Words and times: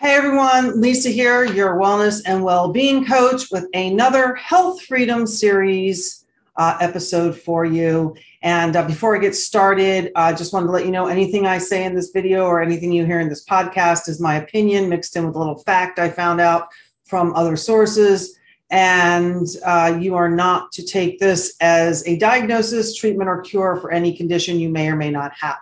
Hey 0.00 0.14
everyone, 0.14 0.80
Lisa 0.80 1.08
here, 1.08 1.44
your 1.44 1.74
wellness 1.74 2.22
and 2.24 2.44
well-being 2.44 3.04
coach 3.04 3.50
with 3.50 3.66
another 3.74 4.36
Health 4.36 4.80
Freedom 4.82 5.26
Series 5.26 6.24
uh, 6.54 6.78
episode 6.80 7.36
for 7.36 7.64
you. 7.64 8.14
And 8.42 8.76
uh, 8.76 8.86
before 8.86 9.16
I 9.16 9.18
get 9.18 9.34
started, 9.34 10.12
I 10.14 10.30
uh, 10.30 10.36
just 10.36 10.52
wanted 10.52 10.66
to 10.66 10.72
let 10.72 10.84
you 10.84 10.92
know 10.92 11.08
anything 11.08 11.46
I 11.46 11.58
say 11.58 11.84
in 11.84 11.96
this 11.96 12.10
video 12.10 12.44
or 12.44 12.62
anything 12.62 12.92
you 12.92 13.04
hear 13.06 13.18
in 13.18 13.28
this 13.28 13.44
podcast 13.44 14.08
is 14.08 14.20
my 14.20 14.36
opinion 14.36 14.88
mixed 14.88 15.16
in 15.16 15.26
with 15.26 15.34
a 15.34 15.38
little 15.40 15.58
fact 15.58 15.98
I 15.98 16.10
found 16.10 16.40
out 16.40 16.68
from 17.04 17.34
other 17.34 17.56
sources. 17.56 18.38
And 18.70 19.48
uh, 19.66 19.98
you 20.00 20.14
are 20.14 20.30
not 20.30 20.70
to 20.74 20.84
take 20.84 21.18
this 21.18 21.56
as 21.60 22.06
a 22.06 22.16
diagnosis, 22.18 22.94
treatment, 22.94 23.28
or 23.28 23.40
cure 23.40 23.74
for 23.78 23.90
any 23.90 24.16
condition 24.16 24.60
you 24.60 24.68
may 24.68 24.90
or 24.90 24.94
may 24.94 25.10
not 25.10 25.32
have. 25.32 25.58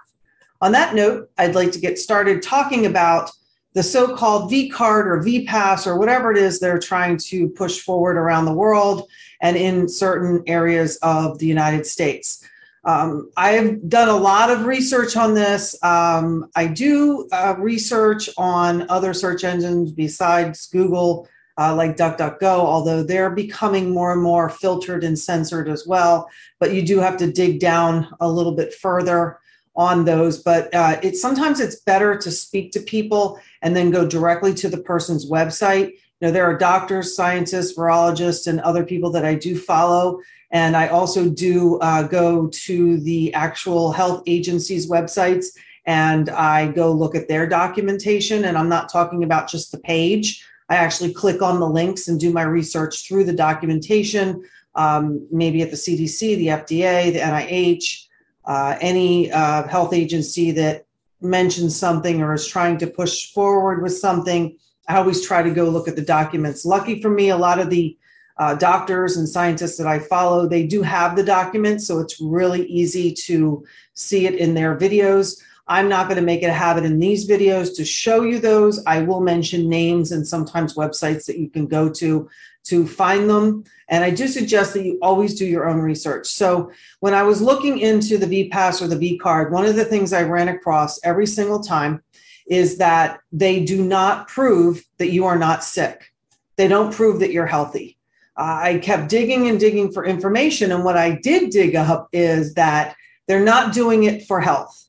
On 0.61 0.73
that 0.73 0.95
note, 0.95 1.31
I'd 1.39 1.55
like 1.55 1.73
to 1.73 1.81
get 1.81 1.99
started 1.99 2.43
talking 2.43 2.85
about 2.85 3.31
the 3.77 3.83
so-called 3.83 4.49
V 4.49 4.71
card 4.71 5.07
or 5.07 5.21
V 5.21 5.45
pass 5.45 5.87
or 5.87 5.99
whatever 5.99 6.33
it 6.33 6.39
is 6.39 6.59
they're 6.59 6.79
trying 6.79 7.19
to 7.19 7.47
push 7.51 7.81
forward 7.81 8.17
around 8.17 8.47
the 8.47 8.53
world 8.55 9.07
and 9.43 9.55
in 9.55 9.87
certain 9.87 10.43
areas 10.47 10.97
of 11.03 11.39
the 11.39 11.47
United 11.47 11.85
States. 11.85 12.43
Um, 12.85 13.31
I've 13.37 13.87
done 13.87 14.09
a 14.09 14.17
lot 14.17 14.51
of 14.51 14.65
research 14.65 15.15
on 15.15 15.35
this. 15.35 15.77
Um, 15.83 16.49
I 16.57 16.69
do 16.69 17.29
uh, 17.31 17.55
research 17.59 18.31
on 18.39 18.89
other 18.89 19.13
search 19.13 19.45
engines 19.45 19.93
besides 19.93 20.69
Google, 20.69 21.29
uh, 21.59 21.75
like 21.75 21.99
DuckDuckGo, 21.99 22.45
although 22.45 23.03
they're 23.03 23.29
becoming 23.29 23.91
more 23.91 24.15
and 24.15 24.23
more 24.23 24.49
filtered 24.49 25.05
and 25.05 25.19
censored 25.19 25.69
as 25.69 25.87
well. 25.87 26.31
But 26.61 26.73
you 26.73 26.81
do 26.81 26.99
have 27.01 27.19
to 27.19 27.31
dig 27.31 27.61
down 27.61 28.09
a 28.21 28.31
little 28.31 28.55
bit 28.55 28.73
further 28.73 29.39
on 29.77 30.05
those 30.05 30.43
but 30.43 30.73
uh, 30.75 30.99
it's 31.03 31.21
sometimes 31.21 31.61
it's 31.61 31.81
better 31.81 32.17
to 32.17 32.31
speak 32.31 32.73
to 32.73 32.81
people 32.81 33.39
and 33.63 33.75
then 33.75 33.91
go 33.91 34.07
directly 34.07 34.55
to 34.55 34.69
the 34.69 34.79
person's 34.79 35.31
website. 35.31 35.91
You 35.91 36.29
know 36.29 36.31
there 36.31 36.45
are 36.45 36.57
doctors 36.57 37.15
scientists 37.15 37.77
virologists 37.77 38.47
and 38.47 38.61
other 38.61 38.85
people 38.85 39.11
that 39.11 39.25
i 39.27 39.35
do 39.35 39.59
follow 39.59 40.21
and 40.51 40.77
i 40.77 40.89
also 40.89 41.29
do 41.29 41.79
uh, 41.81 42.05
go 42.05 42.47
to 42.47 43.01
the 43.01 43.35
actual 43.35 43.93
health 43.93 44.23
agencies 44.27 44.89
websites 44.89 45.47
and 45.85 46.31
i 46.31 46.69
go 46.69 46.91
look 46.91 47.15
at 47.15 47.29
their 47.29 47.47
documentation 47.47 48.47
and 48.47 48.57
i'm 48.57 48.69
not 48.69 48.91
talking 48.91 49.25
about 49.25 49.49
just 49.49 49.73
the 49.73 49.79
page. 49.79 50.47
I 50.69 50.77
actually 50.77 51.13
click 51.13 51.43
on 51.43 51.61
the 51.61 51.69
links 51.69 52.09
and 52.09 52.19
do 52.19 52.33
my 52.33 52.43
research 52.43 53.07
through 53.07 53.25
the 53.25 53.33
documentation 53.33 54.43
um, 54.75 55.27
maybe 55.31 55.61
at 55.63 55.71
the 55.71 55.77
cdc 55.77 56.19
the 56.39 56.49
fda 56.49 57.13
the 57.13 57.19
nih 57.19 58.06
uh, 58.47 58.77
any 58.81 59.31
uh, 59.33 59.67
health 59.69 59.93
agency 59.93 60.51
that 60.53 60.87
mentions 61.21 61.77
something 61.77 62.23
or 62.23 62.35
is 62.35 62.47
trying 62.47 62.79
to 62.79 62.87
push 62.87 63.33
forward 63.33 63.83
with 63.83 63.97
something, 63.97 64.57
I 64.89 64.97
always 64.97 65.27
try 65.27 65.43
to 65.43 65.51
go 65.51 65.65
look 65.65 65.89
at 65.89 65.97
the 65.97 66.03
documents. 66.03 66.65
Lucky 66.65 67.01
for 67.01 67.11
me, 67.11 67.31
a 67.31 67.37
lot 67.37 67.59
of 67.59 67.71
the 67.71 67.97
uh, 68.39 68.55
doctors 68.55 69.17
and 69.17 69.29
scientists 69.29 69.79
that 69.79 69.87
I 69.87 69.99
follow, 69.99 70.47
they 70.47 70.67
do 70.67 70.83
have 70.83 71.17
the 71.17 71.25
documents, 71.25 71.87
so 71.87 72.01
it's 72.01 72.21
really 72.21 72.67
easy 72.67 73.13
to 73.13 73.65
see 73.95 74.27
it 74.27 74.35
in 74.35 74.55
their 74.55 74.77
videos. 74.77 75.41
I'm 75.69 75.89
not 75.89 76.07
going 76.07 76.21
to 76.21 76.25
make 76.25 76.43
it 76.43 76.49
a 76.49 76.53
habit 76.53 76.85
in 76.85 77.01
these 77.01 77.29
videos 77.29 77.75
to 77.77 77.85
show 77.85 78.23
you 78.23 78.39
those. 78.39 78.85
I 78.87 79.01
will 79.01 79.21
mention 79.21 79.69
names 79.69 80.13
and 80.13 80.27
sometimes 80.27 80.75
websites 80.75 81.25
that 81.27 81.39
you 81.39 81.49
can 81.49 81.67
go 81.67 81.89
to 81.95 82.29
to 82.67 82.87
find 82.87 83.29
them. 83.31 83.65
And 83.89 84.05
I 84.05 84.11
do 84.11 84.27
suggest 84.27 84.75
that 84.75 84.85
you 84.85 84.99
always 85.01 85.35
do 85.35 85.47
your 85.47 85.69
own 85.69 85.81
research. 85.81 86.27
So 86.27 86.71
when 87.01 87.15
I 87.15 87.23
was 87.23 87.41
looking 87.41 87.79
into 87.79 88.19
the 88.19 88.27
VPass 88.27 88.83
or 88.83 88.89
the 88.89 88.99
V 88.99 89.19
card, 89.19 89.53
one 89.53 89.65
of 89.65 89.77
the 89.77 89.85
things 89.85 90.13
I 90.13 90.23
ran 90.23 90.49
across 90.49 90.99
every 91.05 91.27
single 91.27 91.61
time 91.61 92.03
is 92.49 92.79
that 92.79 93.21
they 93.33 93.65
do 93.65 93.85
not 93.85 94.29
prove 94.29 94.85
that 94.99 95.11
you 95.11 95.27
are 95.27 95.39
not 95.39 95.65
sick. 95.65 96.13
They 96.57 96.69
don't 96.69 96.93
prove 96.93 97.21
that 97.21 97.33
you're 97.33 97.47
healthy. 97.47 97.99
Uh, 98.37 98.59
I 98.63 98.79
kept 98.79 99.09
digging 99.09 99.49
and 99.49 99.59
digging 99.59 99.93
for 99.93 100.05
information. 100.05 100.73
And 100.73 100.85
what 100.85 100.97
I 100.97 101.13
did 101.13 101.51
dig 101.51 101.75
up 101.75 102.09
is 102.13 102.55
that 102.55 102.97
they're 103.27 103.45
not 103.45 103.73
doing 103.73 104.05
it 104.05 104.27
for 104.27 104.41
health. 104.41 104.85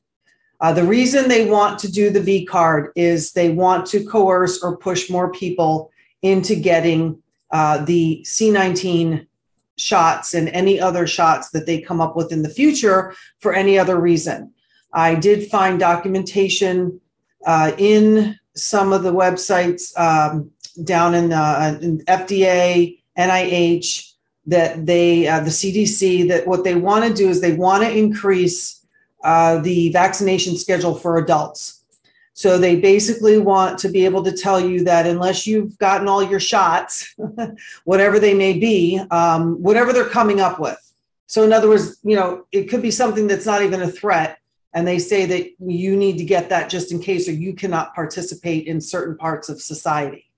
Uh, 0.60 0.72
the 0.72 0.84
reason 0.84 1.28
they 1.28 1.48
want 1.48 1.78
to 1.78 1.90
do 1.90 2.10
the 2.10 2.20
V 2.20 2.44
card 2.44 2.90
is 2.96 3.32
they 3.32 3.50
want 3.50 3.86
to 3.86 4.04
coerce 4.04 4.62
or 4.62 4.76
push 4.76 5.08
more 5.08 5.32
people 5.32 5.90
into 6.22 6.56
getting 6.56 7.22
uh, 7.50 7.84
the 7.84 8.22
C19 8.24 9.26
shots 9.76 10.34
and 10.34 10.48
any 10.50 10.80
other 10.80 11.06
shots 11.06 11.50
that 11.50 11.66
they 11.66 11.80
come 11.80 12.00
up 12.00 12.16
with 12.16 12.32
in 12.32 12.42
the 12.42 12.48
future 12.48 13.14
for 13.38 13.54
any 13.54 13.78
other 13.78 13.98
reason. 14.00 14.52
I 14.92 15.14
did 15.14 15.50
find 15.50 15.78
documentation 15.78 17.00
uh, 17.46 17.72
in 17.78 18.38
some 18.54 18.92
of 18.92 19.02
the 19.02 19.12
websites 19.12 19.96
um, 19.98 20.50
down 20.84 21.14
in, 21.14 21.32
uh, 21.32 21.78
in, 21.80 21.98
FDA, 22.06 23.00
NIH, 23.16 24.12
that 24.46 24.86
they, 24.86 25.28
uh, 25.28 25.40
the 25.40 25.50
CDC, 25.50 26.28
that 26.28 26.46
what 26.46 26.64
they 26.64 26.74
want 26.74 27.04
to 27.04 27.14
do 27.14 27.28
is 27.28 27.40
they 27.40 27.54
want 27.54 27.82
to 27.84 27.90
increase 27.90 28.84
uh, 29.22 29.58
the 29.58 29.90
vaccination 29.90 30.56
schedule 30.56 30.94
for 30.94 31.18
adults. 31.18 31.77
So 32.38 32.56
they 32.56 32.76
basically 32.76 33.36
want 33.38 33.80
to 33.80 33.88
be 33.88 34.04
able 34.04 34.22
to 34.22 34.30
tell 34.30 34.60
you 34.60 34.84
that 34.84 35.08
unless 35.08 35.44
you've 35.44 35.76
gotten 35.78 36.06
all 36.06 36.22
your 36.22 36.38
shots, 36.38 37.12
whatever 37.84 38.20
they 38.20 38.32
may 38.32 38.56
be, 38.56 39.00
um, 39.10 39.60
whatever 39.60 39.92
they're 39.92 40.08
coming 40.08 40.40
up 40.40 40.60
with. 40.60 40.78
So 41.26 41.42
in 41.42 41.52
other 41.52 41.68
words, 41.68 41.98
you 42.04 42.14
know, 42.14 42.46
it 42.52 42.68
could 42.68 42.80
be 42.80 42.92
something 42.92 43.26
that's 43.26 43.44
not 43.44 43.62
even 43.62 43.82
a 43.82 43.90
threat. 43.90 44.38
And 44.72 44.86
they 44.86 45.00
say 45.00 45.26
that 45.26 45.50
you 45.58 45.96
need 45.96 46.16
to 46.18 46.24
get 46.24 46.48
that 46.50 46.70
just 46.70 46.92
in 46.92 47.00
case, 47.00 47.28
or 47.28 47.32
you 47.32 47.54
cannot 47.54 47.92
participate 47.92 48.68
in 48.68 48.80
certain 48.80 49.16
parts 49.16 49.48
of 49.48 49.60
society. 49.60 50.30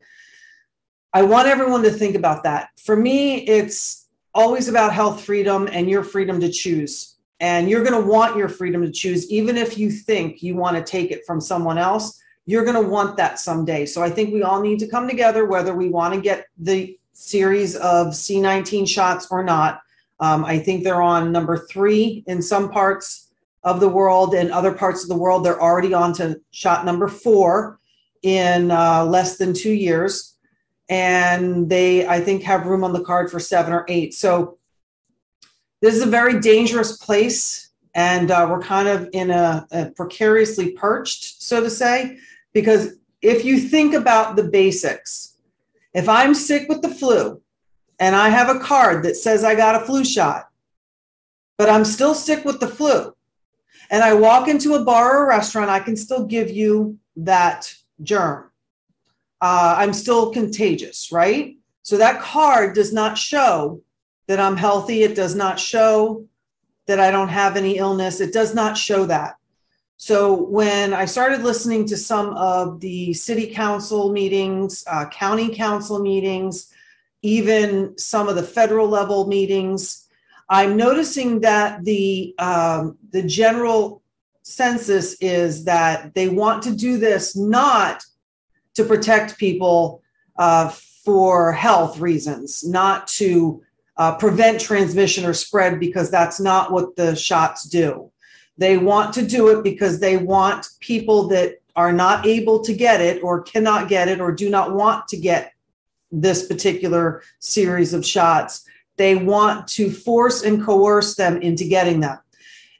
I 1.12 1.20
want 1.20 1.48
everyone 1.48 1.82
to 1.82 1.90
think 1.90 2.16
about 2.16 2.44
that. 2.44 2.70
For 2.82 2.96
me, 2.96 3.46
it's 3.46 4.08
always 4.34 4.68
about 4.68 4.94
health 4.94 5.22
freedom 5.22 5.68
and 5.70 5.86
your 5.86 6.02
freedom 6.02 6.40
to 6.40 6.50
choose 6.50 7.16
and 7.40 7.68
you're 7.68 7.82
going 7.82 8.00
to 8.00 8.08
want 8.08 8.36
your 8.36 8.48
freedom 8.48 8.82
to 8.82 8.90
choose. 8.90 9.30
Even 9.30 9.56
if 9.56 9.78
you 9.78 9.90
think 9.90 10.42
you 10.42 10.54
want 10.54 10.76
to 10.76 10.82
take 10.82 11.10
it 11.10 11.24
from 11.26 11.40
someone 11.40 11.78
else 11.78 12.20
you're 12.46 12.64
going 12.64 12.82
to 12.82 12.88
want 12.88 13.16
that 13.16 13.38
someday. 13.38 13.86
So 13.86 14.02
i 14.02 14.10
think 14.10 14.32
we 14.32 14.42
all 14.42 14.60
need 14.60 14.80
to 14.80 14.88
come 14.88 15.08
together 15.08 15.46
whether 15.46 15.74
we 15.74 15.88
want 15.88 16.14
to 16.14 16.20
get 16.20 16.46
the 16.58 16.98
series 17.12 17.76
of 17.76 18.08
c19 18.08 18.88
shots 18.88 19.28
or 19.30 19.44
not. 19.44 19.80
Um, 20.18 20.44
i 20.44 20.58
think 20.58 20.82
they're 20.82 21.02
on 21.02 21.32
number 21.32 21.56
three 21.56 22.24
in 22.26 22.42
some 22.42 22.70
parts 22.70 23.30
of 23.62 23.78
the 23.78 23.88
world. 23.88 24.34
And 24.34 24.50
other 24.50 24.72
parts 24.72 25.02
of 25.02 25.08
the 25.08 25.16
world 25.16 25.44
they're 25.44 25.62
already 25.62 25.94
on 25.94 26.12
to 26.14 26.40
shot 26.50 26.84
number 26.84 27.08
four 27.08 27.78
in 28.22 28.70
uh, 28.70 29.04
less 29.04 29.38
than 29.38 29.54
two 29.54 29.72
years. 29.72 30.36
And 30.88 31.68
they 31.68 32.06
i 32.08 32.20
think 32.20 32.42
have 32.42 32.66
room 32.66 32.84
on 32.84 32.92
the 32.92 33.04
card 33.04 33.30
for 33.30 33.38
seven 33.38 33.72
or 33.72 33.84
eight. 33.86 34.14
So 34.14 34.58
this 35.80 35.94
is 35.94 36.02
a 36.02 36.06
very 36.06 36.40
dangerous 36.40 36.96
place, 36.96 37.70
and 37.94 38.30
uh, 38.30 38.46
we're 38.48 38.60
kind 38.60 38.88
of 38.88 39.08
in 39.12 39.30
a, 39.30 39.66
a 39.72 39.90
precariously 39.90 40.72
perched, 40.72 41.42
so 41.42 41.62
to 41.62 41.70
say, 41.70 42.18
because 42.52 42.96
if 43.22 43.44
you 43.44 43.58
think 43.58 43.94
about 43.94 44.36
the 44.36 44.44
basics, 44.44 45.36
if 45.94 46.08
I'm 46.08 46.34
sick 46.34 46.68
with 46.68 46.82
the 46.82 46.88
flu 46.88 47.42
and 47.98 48.14
I 48.14 48.28
have 48.28 48.54
a 48.54 48.60
card 48.60 49.02
that 49.04 49.16
says 49.16 49.44
I 49.44 49.54
got 49.54 49.80
a 49.80 49.84
flu 49.84 50.04
shot, 50.04 50.48
but 51.58 51.68
I'm 51.68 51.84
still 51.84 52.14
sick 52.14 52.44
with 52.44 52.60
the 52.60 52.68
flu, 52.68 53.14
and 53.90 54.02
I 54.02 54.14
walk 54.14 54.48
into 54.48 54.74
a 54.74 54.84
bar 54.84 55.18
or 55.18 55.24
a 55.24 55.28
restaurant, 55.28 55.70
I 55.70 55.80
can 55.80 55.96
still 55.96 56.24
give 56.24 56.50
you 56.50 56.98
that 57.16 57.74
germ. 58.02 58.50
Uh, 59.40 59.74
I'm 59.78 59.92
still 59.92 60.32
contagious, 60.32 61.10
right? 61.10 61.56
So 61.82 61.96
that 61.96 62.20
card 62.20 62.74
does 62.74 62.92
not 62.92 63.18
show 63.18 63.82
that 64.30 64.38
I'm 64.38 64.56
healthy. 64.56 65.02
It 65.02 65.16
does 65.16 65.34
not 65.34 65.58
show 65.58 66.24
that 66.86 67.00
I 67.00 67.10
don't 67.10 67.30
have 67.30 67.56
any 67.56 67.78
illness. 67.78 68.20
It 68.20 68.32
does 68.32 68.54
not 68.54 68.78
show 68.78 69.04
that. 69.06 69.34
So 69.96 70.44
when 70.44 70.94
I 70.94 71.06
started 71.06 71.42
listening 71.42 71.84
to 71.86 71.96
some 71.96 72.36
of 72.36 72.78
the 72.78 73.12
city 73.12 73.52
council 73.52 74.12
meetings, 74.12 74.84
uh, 74.86 75.08
county 75.08 75.52
council 75.52 75.98
meetings, 75.98 76.72
even 77.22 77.98
some 77.98 78.28
of 78.28 78.36
the 78.36 78.44
federal 78.44 78.86
level 78.86 79.26
meetings, 79.26 80.06
I'm 80.48 80.76
noticing 80.76 81.40
that 81.40 81.82
the 81.82 82.32
um, 82.38 82.98
the 83.10 83.24
general 83.24 84.00
census 84.42 85.14
is 85.14 85.64
that 85.64 86.14
they 86.14 86.28
want 86.28 86.62
to 86.62 86.76
do 86.76 86.98
this 86.98 87.34
not 87.34 88.04
to 88.74 88.84
protect 88.84 89.38
people 89.38 90.02
uh, 90.38 90.68
for 90.68 91.52
health 91.52 91.98
reasons, 91.98 92.62
not 92.62 93.08
to 93.08 93.64
uh, 94.00 94.16
prevent 94.16 94.58
transmission 94.58 95.26
or 95.26 95.34
spread 95.34 95.78
because 95.78 96.10
that's 96.10 96.40
not 96.40 96.72
what 96.72 96.96
the 96.96 97.14
shots 97.14 97.64
do. 97.64 98.10
They 98.56 98.78
want 98.78 99.12
to 99.12 99.26
do 99.26 99.48
it 99.48 99.62
because 99.62 100.00
they 100.00 100.16
want 100.16 100.66
people 100.80 101.28
that 101.28 101.60
are 101.76 101.92
not 101.92 102.26
able 102.26 102.60
to 102.60 102.72
get 102.72 103.02
it 103.02 103.22
or 103.22 103.42
cannot 103.42 103.90
get 103.90 104.08
it 104.08 104.18
or 104.18 104.32
do 104.32 104.48
not 104.48 104.72
want 104.72 105.06
to 105.08 105.18
get 105.18 105.52
this 106.10 106.46
particular 106.46 107.22
series 107.40 107.92
of 107.92 108.06
shots. 108.06 108.64
They 108.96 109.16
want 109.16 109.68
to 109.68 109.90
force 109.90 110.44
and 110.44 110.64
coerce 110.64 111.14
them 111.16 111.42
into 111.42 111.64
getting 111.64 112.00
them. 112.00 112.18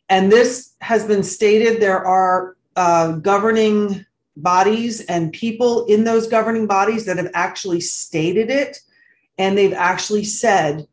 And 0.08 0.32
this 0.32 0.75
has 0.81 1.06
been 1.06 1.22
stated. 1.22 1.82
There 1.82 2.02
are 2.02 2.56
uh, 2.76 3.12
governing 3.12 4.06
bodies 4.38 5.02
and 5.02 5.34
people 5.34 5.84
in 5.84 6.05
those 6.05 6.28
governing 6.28 6.67
bodies 6.67 7.05
that 7.05 7.19
have 7.19 7.31
actually 7.34 7.82
stated 7.82 8.49
it. 8.49 8.78
And 9.37 9.56
they've 9.56 9.75
actually 9.75 10.25
said, 10.25 10.87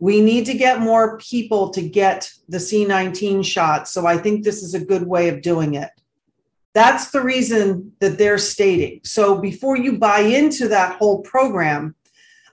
we 0.00 0.22
need 0.22 0.46
to 0.46 0.54
get 0.54 0.80
more 0.80 1.18
people 1.18 1.68
to 1.70 1.82
get 1.82 2.32
the 2.48 2.56
C19 2.56 3.44
shot. 3.44 3.86
So 3.86 4.06
I 4.06 4.16
think 4.16 4.42
this 4.42 4.62
is 4.62 4.74
a 4.74 4.84
good 4.84 5.06
way 5.06 5.28
of 5.28 5.42
doing 5.42 5.74
it. 5.74 5.90
That's 6.72 7.10
the 7.10 7.20
reason 7.20 7.92
that 8.00 8.16
they're 8.16 8.38
stating. 8.38 9.00
So 9.04 9.38
before 9.38 9.76
you 9.76 9.98
buy 9.98 10.20
into 10.20 10.68
that 10.68 10.96
whole 10.96 11.20
program, 11.20 11.94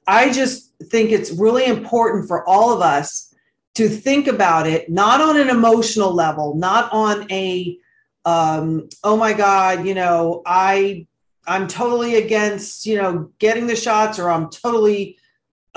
I 0.06 0.32
just 0.32 0.74
think 0.84 1.12
it's 1.12 1.32
really 1.32 1.66
important 1.66 2.28
for 2.28 2.48
all 2.48 2.74
of 2.74 2.82
us 2.82 3.34
to 3.76 3.88
think 3.88 4.28
about 4.28 4.68
it, 4.68 4.90
not 4.90 5.22
on 5.22 5.40
an 5.40 5.50
emotional 5.50 6.14
level, 6.14 6.56
not 6.56 6.92
on 6.92 7.32
a, 7.32 7.78
um, 8.26 8.90
oh 9.04 9.16
my 9.16 9.34
God, 9.34 9.86
you 9.86 9.94
know, 9.94 10.42
I, 10.46 11.08
I'm 11.46 11.68
totally 11.68 12.16
against, 12.16 12.86
you 12.86 13.02
know, 13.02 13.32
getting 13.40 13.68
the 13.68 13.76
shots, 13.76 14.20
or 14.20 14.30
I'm 14.30 14.50
totally 14.50 15.18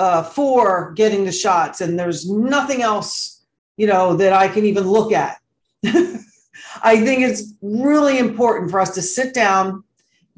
uh, 0.01 0.23
for 0.23 0.93
getting 0.93 1.27
the 1.27 1.33
shots, 1.33 1.83
and 1.83 1.99
there's 1.99 2.27
nothing 2.31 2.81
else, 2.81 3.43
you 3.77 3.87
know, 3.87 4.17
that 4.17 4.33
I 4.33 4.49
can 4.49 4.65
even 4.65 4.89
look 4.89 5.13
at. 5.13 5.37
I 5.85 7.05
think 7.05 7.21
it's 7.21 7.53
really 7.61 8.19
important 8.19 8.71
for 8.71 8.81
us 8.81 8.95
to 8.95 9.03
sit 9.03 9.35
down, 9.35 9.85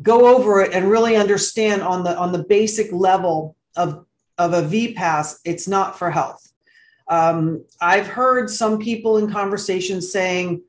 go 0.03 0.35
over 0.37 0.62
it, 0.62 0.73
and 0.73 0.91
really 0.91 1.14
understand 1.14 1.81
on 1.81 2.03
the 2.03 2.19
on 2.19 2.32
the 2.32 2.43
basic 2.43 2.91
level 2.91 3.55
of 3.76 4.05
of 4.37 4.53
a 4.53 4.62
V 4.62 4.94
pass. 4.94 5.38
It's 5.44 5.69
not 5.69 5.97
for 5.97 6.11
health. 6.11 6.53
Um, 7.06 7.64
I've 7.81 8.09
heard 8.09 8.50
some 8.50 8.81
people 8.81 9.19
in 9.19 9.31
conversations 9.31 10.11
saying, 10.11 10.61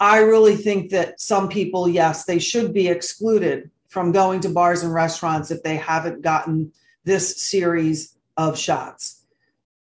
"I 0.00 0.18
really 0.18 0.56
think 0.56 0.90
that 0.90 1.20
some 1.20 1.48
people, 1.48 1.88
yes, 1.88 2.24
they 2.24 2.40
should 2.40 2.74
be 2.74 2.88
excluded 2.88 3.70
from 3.86 4.10
going 4.10 4.40
to 4.40 4.48
bars 4.48 4.82
and 4.82 4.92
restaurants 4.92 5.52
if 5.52 5.62
they 5.62 5.76
haven't 5.76 6.22
gotten 6.22 6.72
this 7.04 7.40
series 7.40 8.16
of 8.36 8.58
shots. 8.58 9.24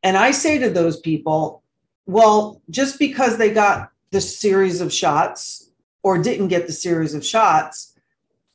And 0.03 0.17
I 0.17 0.31
say 0.31 0.59
to 0.59 0.69
those 0.69 0.99
people, 0.99 1.63
well, 2.05 2.61
just 2.69 2.99
because 2.99 3.37
they 3.37 3.51
got 3.51 3.91
the 4.11 4.21
series 4.21 4.81
of 4.81 4.93
shots 4.93 5.69
or 6.03 6.17
didn't 6.17 6.47
get 6.47 6.67
the 6.67 6.73
series 6.73 7.13
of 7.13 7.25
shots, 7.25 7.93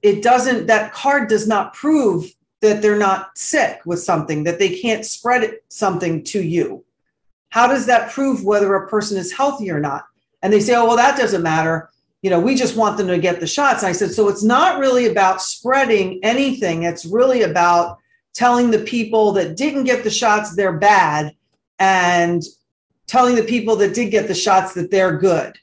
it 0.01 0.23
doesn't, 0.23 0.67
that 0.67 0.93
card 0.93 1.29
does 1.29 1.47
not 1.47 1.75
prove 1.75 2.35
that 2.61 2.81
they're 2.81 2.97
not 2.97 3.37
sick 3.37 3.81
with 3.85 4.01
something, 4.01 4.45
that 4.45 4.59
they 4.59 4.81
can't 4.81 5.05
spread 5.05 5.43
it, 5.43 5.65
something 5.69 6.23
to 6.25 6.43
you. 6.43 6.85
How 7.51 7.67
does 7.67 7.87
that 7.87 8.11
prove 8.11 8.45
whether 8.45 8.75
a 8.75 8.89
person 8.89 9.19
is 9.19 9.33
healthy 9.33 9.71
or 9.71 9.81
not? 9.81 10.07
And 10.43 10.53
they 10.53 10.61
say, 10.61 10.75
oh, 10.75 10.87
well, 10.87 10.97
that 10.97 11.19
doesn't 11.19 11.43
matter. 11.43 11.91
You 12.23 12.31
know, 12.31 12.41
we 12.41 12.55
just 12.55 12.77
want 12.77 12.97
them 12.97 13.09
to 13.09 13.19
get 13.19 13.41
the 13.41 13.47
shots. 13.47 13.83
And 13.83 13.91
I 13.91 13.93
said, 13.93 14.13
so 14.13 14.29
it's 14.29 14.45
not 14.45 14.79
really 14.79 15.07
about 15.07 15.43
spreading 15.43 16.21
anything. 16.23 16.85
It's 16.85 17.05
really 17.05 17.43
about 17.43 17.99
telling 18.35 18.71
the 18.71 18.79
people 18.79 19.33
that 19.33 19.57
didn't 19.57 19.85
get 19.85 20.05
the 20.05 20.11
shots 20.11 20.55
they're 20.55 20.79
bad 20.79 21.35
and 21.79 22.43
telling 23.07 23.35
the 23.35 23.43
people 23.43 23.77
that 23.77 23.95
did 23.95 24.11
get 24.11 24.29
the 24.29 24.35
shots 24.35 24.75
that 24.75 24.91
they're 24.91 25.19
good. 25.19 25.59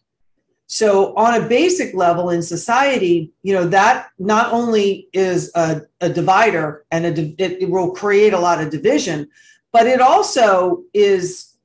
So, 0.67 1.15
on 1.15 1.33
a 1.33 1.47
basic 1.47 1.95
level 1.95 2.29
in 2.29 2.43
society, 2.43 3.31
you 3.41 3.55
know, 3.55 3.67
that 3.69 4.09
not 4.19 4.53
only 4.53 5.09
is 5.13 5.51
a, 5.55 5.81
a 5.99 6.09
divider 6.09 6.85
and 6.91 7.05
a, 7.05 7.21
it, 7.43 7.63
it 7.63 7.69
will 7.71 7.89
create 7.89 8.33
a 8.33 8.39
lot 8.39 8.61
of 8.61 8.69
division, 8.69 9.29
but 9.71 9.87
it 9.87 9.99
also 9.99 10.83
is 10.93 11.55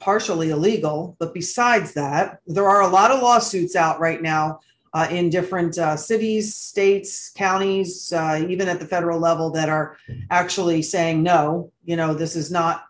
partially 0.00 0.48
illegal. 0.48 1.14
But 1.18 1.34
besides 1.34 1.92
that, 1.92 2.40
there 2.46 2.68
are 2.70 2.80
a 2.80 2.88
lot 2.88 3.10
of 3.10 3.20
lawsuits 3.20 3.76
out 3.76 4.00
right 4.00 4.22
now 4.22 4.60
uh, 4.92 5.08
in 5.10 5.30
different 5.30 5.78
uh, 5.78 5.96
cities, 5.96 6.54
states, 6.54 7.30
counties, 7.30 8.12
uh, 8.12 8.44
even 8.48 8.68
at 8.68 8.80
the 8.80 8.86
federal 8.86 9.18
level, 9.18 9.50
that 9.50 9.68
are 9.68 9.96
actually 10.30 10.82
saying 10.82 11.22
no. 11.22 11.72
You 11.84 11.96
know, 11.96 12.14
this 12.14 12.36
is 12.36 12.50
not 12.50 12.84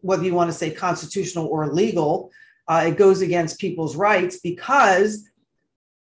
whether 0.00 0.24
you 0.24 0.34
want 0.34 0.50
to 0.50 0.56
say 0.56 0.70
constitutional 0.70 1.46
or 1.46 1.66
legal. 1.72 2.30
Uh, 2.68 2.84
it 2.88 2.96
goes 2.96 3.20
against 3.20 3.58
people's 3.58 3.96
rights 3.96 4.38
because 4.38 5.28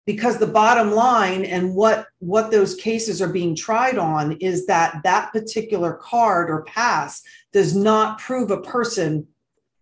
because 0.06 0.38
the 0.38 0.48
bottom 0.48 0.92
line 0.92 1.44
and 1.46 1.74
what 1.74 2.08
what 2.20 2.52
those 2.52 2.76
cases 2.76 3.22
are 3.22 3.32
being 3.32 3.56
tried 3.56 3.98
on 3.98 4.34
is 4.34 4.68
that 4.68 5.02
that 5.04 5.32
particular 5.32 5.94
card 5.94 6.50
or 6.50 6.64
pass 6.64 7.24
does 7.52 7.76
not 7.76 8.20
prove 8.20 8.52
a 8.52 8.62
person 8.62 9.28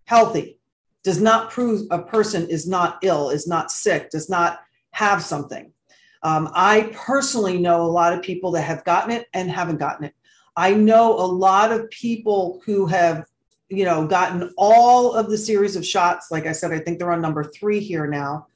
healthy 0.05 0.57
does 1.03 1.21
not 1.21 1.51
prove 1.51 1.85
a 1.91 2.01
person 2.01 2.47
is 2.49 2.67
not 2.67 2.99
ill 3.03 3.29
is 3.29 3.47
not 3.47 3.71
sick 3.71 4.09
does 4.09 4.29
not 4.29 4.59
have 4.93 5.21
something. 5.21 5.71
Um, 6.23 6.49
I 6.53 6.91
personally 6.93 7.57
know 7.57 7.81
a 7.81 7.91
lot 7.91 8.13
of 8.13 8.21
people 8.21 8.51
that 8.51 8.61
have 8.61 8.85
gotten 8.85 9.11
it 9.11 9.27
and 9.33 9.51
haven't 9.51 9.77
gotten 9.77 10.05
it. 10.05 10.13
I 10.55 10.73
know 10.73 11.13
a 11.13 11.25
lot 11.25 11.71
of 11.71 11.89
people 11.89 12.61
who 12.65 12.85
have, 12.85 13.25
you 13.69 13.83
know, 13.83 14.07
gotten 14.07 14.53
all 14.55 15.13
of 15.13 15.29
the 15.29 15.37
series 15.37 15.75
of 15.75 15.85
shots. 15.85 16.31
Like 16.31 16.45
I 16.45 16.53
said, 16.53 16.71
I 16.71 16.79
think 16.79 16.97
they're 16.97 17.11
on 17.11 17.21
number 17.21 17.43
three 17.43 17.79
here 17.79 18.07
now, 18.07 18.47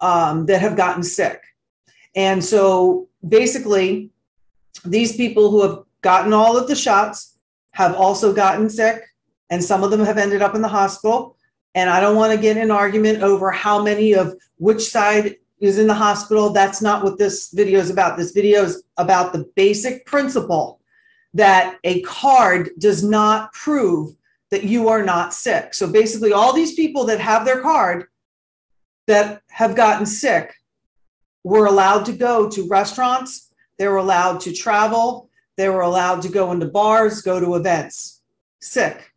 um, 0.00 0.46
that 0.46 0.62
have 0.62 0.76
gotten 0.76 1.02
sick. 1.02 1.42
And 2.14 2.42
so 2.42 3.08
basically, 3.28 4.10
these 4.84 5.16
people 5.16 5.50
who 5.50 5.62
have 5.62 5.80
gotten 6.02 6.32
all 6.32 6.56
of 6.56 6.68
the 6.68 6.76
shots 6.76 7.38
have 7.72 7.94
also 7.94 8.32
gotten 8.32 8.70
sick, 8.70 9.02
and 9.50 9.62
some 9.62 9.82
of 9.82 9.90
them 9.90 10.04
have 10.04 10.18
ended 10.18 10.40
up 10.40 10.54
in 10.54 10.62
the 10.62 10.68
hospital. 10.68 11.36
And 11.74 11.90
I 11.90 12.00
don't 12.00 12.16
want 12.16 12.32
to 12.32 12.40
get 12.40 12.56
an 12.56 12.70
argument 12.70 13.22
over 13.22 13.50
how 13.50 13.82
many 13.82 14.14
of 14.14 14.34
which 14.56 14.82
side 14.88 15.36
is 15.60 15.78
in 15.78 15.86
the 15.86 15.94
hospital. 15.94 16.50
That's 16.50 16.80
not 16.80 17.04
what 17.04 17.18
this 17.18 17.50
video 17.52 17.78
is 17.78 17.90
about. 17.90 18.16
This 18.16 18.32
video 18.32 18.62
is 18.62 18.82
about 18.96 19.32
the 19.32 19.50
basic 19.54 20.06
principle 20.06 20.80
that 21.34 21.78
a 21.84 22.00
card 22.02 22.70
does 22.78 23.04
not 23.04 23.52
prove 23.52 24.14
that 24.50 24.64
you 24.64 24.88
are 24.88 25.04
not 25.04 25.32
sick. 25.32 25.74
So 25.74 25.90
basically, 25.90 26.32
all 26.32 26.52
these 26.52 26.74
people 26.74 27.04
that 27.04 27.20
have 27.20 27.44
their 27.44 27.60
card 27.60 28.06
that 29.06 29.42
have 29.48 29.76
gotten 29.76 30.06
sick 30.06 30.54
were 31.44 31.66
allowed 31.66 32.04
to 32.06 32.12
go 32.12 32.48
to 32.50 32.68
restaurants, 32.68 33.52
they 33.78 33.86
were 33.86 33.96
allowed 33.96 34.40
to 34.40 34.52
travel, 34.52 35.30
they 35.56 35.68
were 35.68 35.82
allowed 35.82 36.22
to 36.22 36.28
go 36.28 36.52
into 36.52 36.66
bars, 36.66 37.22
go 37.22 37.38
to 37.38 37.54
events, 37.54 38.22
sick, 38.60 39.12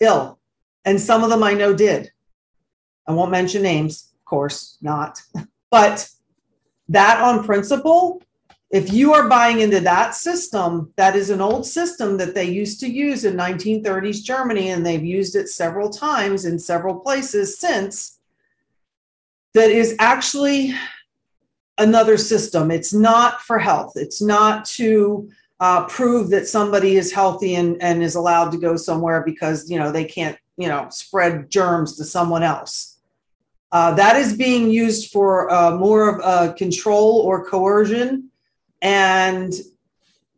ill. 0.00 0.38
And 0.84 1.00
some 1.00 1.22
of 1.22 1.30
them 1.30 1.42
I 1.42 1.54
know 1.54 1.74
did. 1.74 2.10
I 3.06 3.12
won't 3.12 3.30
mention 3.30 3.62
names, 3.62 4.12
of 4.18 4.24
course, 4.24 4.78
not. 4.80 5.20
But 5.76 6.08
that 6.88 7.20
on 7.20 7.44
principle, 7.44 8.22
if 8.70 8.90
you 8.90 9.12
are 9.12 9.28
buying 9.28 9.60
into 9.60 9.78
that 9.80 10.14
system, 10.14 10.90
that 10.96 11.14
is 11.14 11.28
an 11.28 11.42
old 11.42 11.66
system 11.66 12.16
that 12.16 12.34
they 12.34 12.46
used 12.46 12.80
to 12.80 12.88
use 12.88 13.26
in 13.26 13.36
1930s 13.36 14.24
Germany, 14.24 14.70
and 14.70 14.86
they've 14.86 15.04
used 15.04 15.36
it 15.36 15.50
several 15.50 15.90
times 15.90 16.46
in 16.46 16.58
several 16.58 16.98
places 17.00 17.58
since, 17.58 18.18
that 19.52 19.68
is 19.68 19.94
actually 19.98 20.74
another 21.76 22.16
system. 22.16 22.70
It's 22.70 22.94
not 22.94 23.42
for 23.42 23.58
health, 23.58 23.92
it's 23.96 24.22
not 24.22 24.64
to 24.76 25.28
uh, 25.60 25.84
prove 25.88 26.30
that 26.30 26.48
somebody 26.48 26.96
is 26.96 27.12
healthy 27.12 27.56
and, 27.56 27.76
and 27.82 28.02
is 28.02 28.14
allowed 28.14 28.50
to 28.52 28.58
go 28.58 28.76
somewhere 28.76 29.22
because 29.26 29.70
you 29.70 29.78
know 29.78 29.92
they 29.92 30.06
can't 30.06 30.38
you 30.56 30.68
know 30.68 30.86
spread 30.88 31.50
germs 31.50 31.96
to 31.96 32.04
someone 32.04 32.42
else 32.42 32.95
uh, 33.76 33.92
that 33.92 34.16
is 34.16 34.34
being 34.34 34.70
used 34.70 35.12
for 35.12 35.52
uh, 35.52 35.76
more 35.76 36.08
of 36.08 36.18
a 36.24 36.54
control 36.54 37.18
or 37.18 37.44
coercion. 37.44 38.30
And 38.80 39.52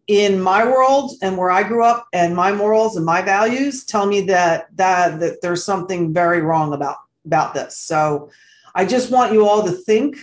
in 0.09 0.41
my 0.41 0.65
world 0.65 1.13
and 1.23 1.37
where 1.39 1.53
I 1.53 1.63
grew 1.63 1.85
up, 1.85 2.09
and 2.13 2.35
my 2.35 2.51
morals 2.51 2.97
and 2.97 3.07
my 3.07 3.23
values 3.23 3.85
tell 3.85 4.07
me 4.07 4.23
that 4.23 4.75
that 4.75 5.21
that 5.21 5.41
there's 5.41 5.65
something 5.65 6.13
very 6.13 6.41
wrong 6.43 6.73
about 6.73 6.97
about 7.27 7.55
this. 7.55 7.77
So 7.77 8.31
I 8.75 8.85
just 8.85 9.13
want 9.13 9.33
you 9.33 9.47
all 9.47 9.63
to 9.63 9.73
think, 9.73 10.17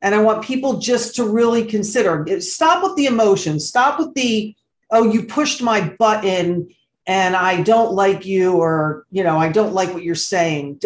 and 0.00 0.14
I 0.14 0.22
want 0.22 0.42
people 0.42 0.78
just 0.78 1.16
to 1.16 1.24
really 1.28 1.64
consider. 1.66 2.12
Stop 2.40 2.82
with 2.82 2.96
the 2.96 3.06
emotions. 3.14 3.66
Stop 3.66 3.98
with 3.98 4.14
the 4.14 4.56
oh, 4.90 5.04
you 5.12 5.24
pushed 5.24 5.60
my 5.60 5.80
button 5.98 6.68
and 7.06 7.36
I 7.36 7.62
don't 7.62 7.92
like 7.92 8.24
you, 8.24 8.52
or 8.52 9.04
you 9.10 9.22
know, 9.22 9.36
I 9.36 9.50
don't 9.50 9.74
like 9.74 9.92
what 9.92 10.02
you're 10.02 10.14
saying 10.14 10.78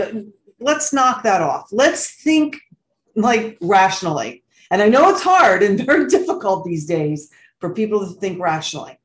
let's 0.62 0.92
knock 0.92 1.22
that 1.22 1.40
off. 1.40 1.68
Let's 1.72 2.10
think 2.10 2.56
like 3.14 3.58
rationally. 3.60 4.42
And 4.70 4.80
I 4.80 4.88
know 4.88 5.10
it's 5.10 5.22
hard 5.22 5.62
and 5.62 5.78
very 5.86 6.06
difficult 6.06 6.64
these 6.64 6.86
days 6.86 7.30
for 7.60 7.74
people 7.74 8.00
to 8.00 8.14
think 8.14 8.40
rationally. 8.40 8.98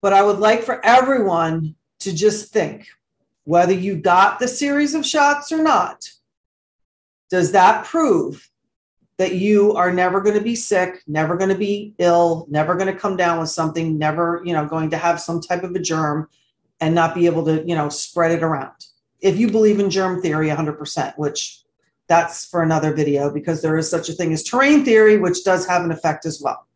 But 0.00 0.12
I 0.12 0.22
would 0.22 0.38
like 0.38 0.62
for 0.62 0.84
everyone 0.84 1.74
to 2.00 2.14
just 2.14 2.52
think 2.52 2.86
whether 3.44 3.72
you 3.72 3.96
got 3.96 4.38
the 4.38 4.48
series 4.48 4.94
of 4.94 5.06
shots 5.06 5.52
or 5.52 5.62
not, 5.62 6.08
does 7.30 7.52
that 7.52 7.84
prove 7.84 8.48
that 9.16 9.34
you 9.36 9.74
are 9.74 9.92
never 9.92 10.20
going 10.20 10.36
to 10.36 10.42
be 10.42 10.56
sick, 10.56 11.02
never 11.06 11.36
going 11.36 11.50
to 11.50 11.56
be 11.56 11.94
ill, 11.98 12.46
never 12.50 12.74
going 12.74 12.92
to 12.92 12.98
come 12.98 13.16
down 13.16 13.38
with 13.38 13.48
something, 13.48 13.96
never, 13.96 14.42
you 14.44 14.52
know, 14.52 14.66
going 14.66 14.90
to 14.90 14.96
have 14.96 15.20
some 15.20 15.40
type 15.40 15.62
of 15.62 15.74
a 15.74 15.78
germ 15.78 16.28
and 16.80 16.94
not 16.94 17.14
be 17.14 17.26
able 17.26 17.44
to, 17.44 17.66
you 17.66 17.74
know, 17.74 17.88
spread 17.88 18.32
it 18.32 18.42
around? 18.42 18.74
If 19.20 19.38
you 19.38 19.50
believe 19.50 19.80
in 19.80 19.90
germ 19.90 20.20
theory 20.20 20.48
100%, 20.48 21.18
which 21.18 21.60
that's 22.06 22.44
for 22.44 22.62
another 22.62 22.92
video 22.92 23.32
because 23.32 23.62
there 23.62 23.76
is 23.78 23.90
such 23.90 24.08
a 24.08 24.12
thing 24.12 24.32
as 24.32 24.42
terrain 24.42 24.84
theory, 24.84 25.16
which 25.16 25.44
does 25.44 25.66
have 25.66 25.84
an 25.84 25.90
effect 25.90 26.26
as 26.26 26.40
well. 26.40 26.66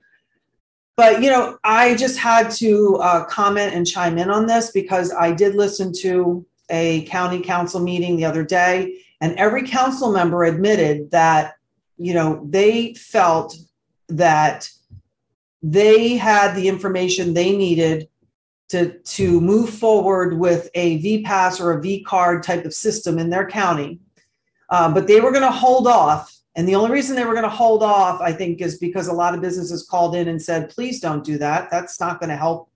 But, 0.97 1.23
you 1.23 1.31
know, 1.31 1.59
I 1.63 1.95
just 1.95 2.19
had 2.19 2.51
to 2.53 2.97
uh, 2.97 3.25
comment 3.27 3.73
and 3.73 3.87
chime 3.87 4.19
in 4.19 4.31
on 4.31 4.47
this 4.47 4.73
because 4.73 5.13
I 5.13 5.33
did 5.33 5.55
listen 5.55 5.93
to 6.01 6.45
a 6.71 7.03
county 7.05 7.41
council 7.41 7.81
meeting 7.81 8.17
the 8.17 8.25
other 8.25 8.45
day, 8.45 8.99
and 9.21 9.37
every 9.39 9.67
council 9.67 10.13
member 10.13 10.45
admitted 10.45 11.11
that, 11.13 11.55
you 11.99 12.15
know, 12.15 12.45
they 12.49 12.95
felt 12.95 13.57
that 14.09 14.69
they 15.63 16.17
had 16.17 16.55
the 16.55 16.69
information 16.69 17.33
they 17.35 17.57
needed 17.57 18.09
to, 18.69 18.99
to 18.99 19.41
move 19.41 19.71
forward 19.71 20.39
with 20.39 20.69
a 20.75 21.03
VPass 21.03 21.61
or 21.61 21.73
a 21.73 21.81
V 21.81 22.03
card 22.03 22.43
type 22.43 22.65
of 22.65 22.75
system 22.75 23.19
in 23.19 23.31
their 23.31 23.47
county. 23.47 24.01
Uh, 24.71 24.93
but 24.93 25.07
they 25.07 25.21
were 25.21 25.31
going 25.31 25.43
to 25.43 25.51
hold 25.51 25.87
off. 25.87 26.35
And 26.55 26.69
the 26.69 26.75
only 26.75 26.91
reason 26.91 27.17
they 27.17 27.25
were 27.25 27.33
going 27.33 27.45
to 27.45 27.49
hold 27.49 27.83
off, 27.83 28.21
I 28.21 28.33
think, 28.33 28.61
is 28.61 28.79
because 28.79 29.09
a 29.09 29.13
lot 29.13 29.35
of 29.35 29.41
businesses 29.41 29.87
called 29.87 30.15
in 30.15 30.29
and 30.29 30.41
said, 30.41 30.71
please 30.71 31.01
don't 31.01 31.25
do 31.25 31.39
that. 31.39 31.71
That's 31.71 32.01
not 32.01 32.21
going 32.21 32.31
to 32.31 32.37
help 32.37 32.71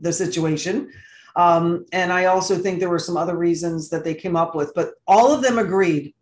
the 0.00 0.12
situation. 0.12 0.90
Um, 1.36 1.86
and 1.92 2.12
I 2.12 2.26
also 2.26 2.58
think 2.58 2.80
there 2.80 2.90
were 2.90 2.98
some 2.98 3.16
other 3.16 3.36
reasons 3.36 3.88
that 3.90 4.04
they 4.04 4.14
came 4.14 4.36
up 4.36 4.54
with, 4.54 4.72
but 4.74 4.94
all 5.06 5.32
of 5.32 5.40
them 5.42 5.58
agreed 5.58 6.14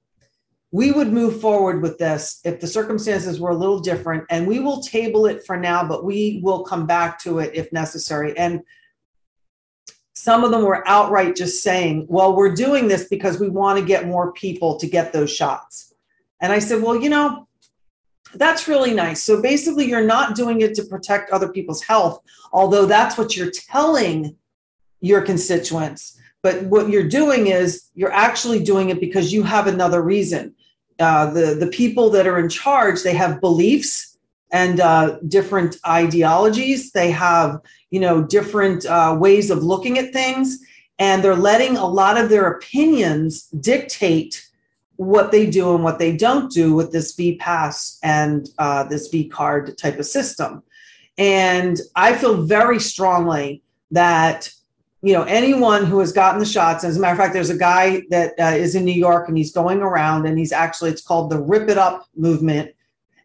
we 0.72 0.92
would 0.92 1.12
move 1.12 1.40
forward 1.40 1.80
with 1.80 1.96
this 1.96 2.40
if 2.44 2.60
the 2.60 2.66
circumstances 2.66 3.40
were 3.40 3.50
a 3.50 3.56
little 3.56 3.80
different 3.80 4.24
and 4.30 4.46
we 4.46 4.58
will 4.58 4.82
table 4.82 5.26
it 5.26 5.44
for 5.46 5.56
now 5.56 5.86
but 5.86 6.04
we 6.04 6.40
will 6.42 6.64
come 6.64 6.86
back 6.86 7.18
to 7.18 7.38
it 7.38 7.50
if 7.54 7.72
necessary 7.72 8.36
and 8.36 8.60
some 10.26 10.42
of 10.42 10.50
them 10.50 10.64
were 10.64 10.82
outright 10.88 11.36
just 11.36 11.62
saying 11.62 12.04
well 12.08 12.34
we're 12.34 12.52
doing 12.66 12.88
this 12.88 13.04
because 13.08 13.38
we 13.38 13.48
want 13.48 13.78
to 13.78 13.84
get 13.84 14.08
more 14.08 14.32
people 14.32 14.76
to 14.76 14.86
get 14.88 15.12
those 15.12 15.32
shots. 15.40 15.94
And 16.40 16.52
i 16.52 16.58
said 16.58 16.82
well 16.82 16.96
you 17.04 17.10
know 17.10 17.46
that's 18.34 18.66
really 18.66 18.92
nice. 18.92 19.22
So 19.22 19.40
basically 19.40 19.86
you're 19.90 20.10
not 20.16 20.34
doing 20.34 20.60
it 20.60 20.74
to 20.74 20.84
protect 20.84 21.30
other 21.30 21.48
people's 21.56 21.82
health 21.90 22.16
although 22.52 22.86
that's 22.86 23.16
what 23.16 23.36
you're 23.36 23.52
telling 23.52 24.36
your 25.00 25.22
constituents. 25.22 26.18
But 26.42 26.64
what 26.64 26.88
you're 26.90 27.08
doing 27.20 27.46
is 27.46 27.68
you're 27.94 28.18
actually 28.26 28.60
doing 28.72 28.90
it 28.90 28.98
because 29.06 29.32
you 29.32 29.44
have 29.44 29.66
another 29.68 30.02
reason. 30.02 30.54
Uh, 30.98 31.26
the 31.38 31.46
the 31.62 31.72
people 31.82 32.10
that 32.14 32.26
are 32.26 32.38
in 32.44 32.48
charge 32.48 33.02
they 33.02 33.14
have 33.14 33.40
beliefs 33.48 34.15
and 34.52 34.80
uh, 34.80 35.18
different 35.28 35.76
ideologies. 35.86 36.92
They 36.92 37.10
have 37.10 37.60
you 37.90 38.00
know 38.00 38.22
different 38.22 38.86
uh, 38.86 39.16
ways 39.18 39.50
of 39.50 39.62
looking 39.62 39.98
at 39.98 40.12
things 40.12 40.58
and 40.98 41.22
they're 41.22 41.36
letting 41.36 41.76
a 41.76 41.86
lot 41.86 42.18
of 42.18 42.28
their 42.28 42.48
opinions 42.48 43.48
dictate 43.48 44.48
what 44.96 45.30
they 45.30 45.48
do 45.48 45.74
and 45.74 45.84
what 45.84 45.98
they 45.98 46.16
don't 46.16 46.50
do 46.50 46.74
with 46.74 46.90
this 46.90 47.14
v 47.14 47.36
pass 47.36 47.98
and 48.02 48.48
uh, 48.58 48.82
this 48.84 49.08
v 49.08 49.28
card 49.28 49.76
type 49.76 49.98
of 49.98 50.06
system. 50.06 50.62
And 51.18 51.80
i 51.94 52.14
feel 52.14 52.42
very 52.42 52.80
strongly 52.80 53.62
that 53.90 54.50
you 55.02 55.12
know 55.12 55.22
anyone 55.24 55.84
who 55.84 56.00
has 56.00 56.12
gotten 56.12 56.40
the 56.40 56.46
shots 56.46 56.82
as 56.82 56.96
a 56.96 57.00
matter 57.00 57.12
of 57.12 57.18
fact 57.18 57.32
there's 57.32 57.50
a 57.50 57.56
guy 57.56 58.02
that 58.10 58.32
uh, 58.40 58.56
is 58.56 58.74
in 58.74 58.84
new 58.84 58.92
york 58.92 59.28
and 59.28 59.36
he's 59.36 59.52
going 59.52 59.80
around 59.80 60.26
and 60.26 60.38
he's 60.38 60.52
actually 60.52 60.90
it's 60.90 61.02
called 61.02 61.30
the 61.30 61.38
rip 61.38 61.68
it 61.68 61.78
up 61.78 62.06
movement 62.16 62.74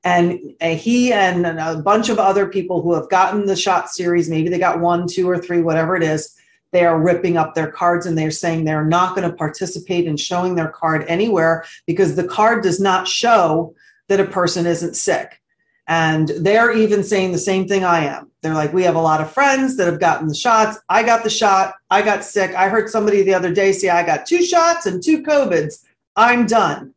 and 0.03 0.39
uh, 0.61 0.69
he 0.69 1.13
and 1.13 1.45
a 1.45 1.81
bunch 1.83 2.09
of 2.09 2.17
other 2.17 2.47
people 2.47 2.81
who 2.81 2.93
have 2.93 3.09
gotten 3.09 3.45
the 3.45 3.55
shot 3.55 3.89
series 3.89 4.29
maybe 4.29 4.49
they 4.49 4.59
got 4.59 4.79
one 4.79 5.07
two 5.07 5.29
or 5.29 5.37
three 5.37 5.61
whatever 5.61 5.95
it 5.95 6.03
is 6.03 6.35
they 6.71 6.85
are 6.85 7.01
ripping 7.01 7.37
up 7.37 7.53
their 7.53 7.71
cards 7.71 8.05
and 8.05 8.17
they're 8.17 8.31
saying 8.31 8.63
they're 8.63 8.85
not 8.85 9.15
going 9.15 9.29
to 9.29 9.35
participate 9.35 10.05
in 10.05 10.15
showing 10.15 10.55
their 10.55 10.69
card 10.69 11.03
anywhere 11.07 11.65
because 11.85 12.15
the 12.15 12.27
card 12.27 12.63
does 12.63 12.79
not 12.79 13.07
show 13.07 13.75
that 14.07 14.19
a 14.19 14.25
person 14.25 14.65
isn't 14.65 14.95
sick 14.95 15.41
and 15.87 16.29
they're 16.39 16.71
even 16.71 17.03
saying 17.03 17.33
the 17.33 17.37
same 17.37 17.67
thing 17.67 17.83
I 17.83 18.05
am. 18.05 18.31
They're 18.41 18.53
like, 18.53 18.71
we 18.71 18.83
have 18.83 18.95
a 18.95 19.01
lot 19.01 19.19
of 19.19 19.31
friends 19.33 19.75
that 19.75 19.87
have 19.87 19.99
gotten 19.99 20.27
the 20.27 20.33
shots. 20.33 20.79
I 20.87 21.03
got 21.03 21.23
the 21.23 21.29
shot. 21.29 21.73
I 21.89 22.01
got 22.01 22.23
sick. 22.23 22.55
I 22.55 22.69
heard 22.69 22.89
somebody 22.89 23.23
the 23.23 23.33
other 23.33 23.53
day 23.53 23.73
say, 23.73 23.89
I 23.89 24.05
got 24.05 24.25
two 24.25 24.41
shots 24.41 24.85
and 24.85 25.03
two 25.03 25.21
COVIDs. 25.21 25.83
I'm 26.15 26.45
done. 26.45 26.93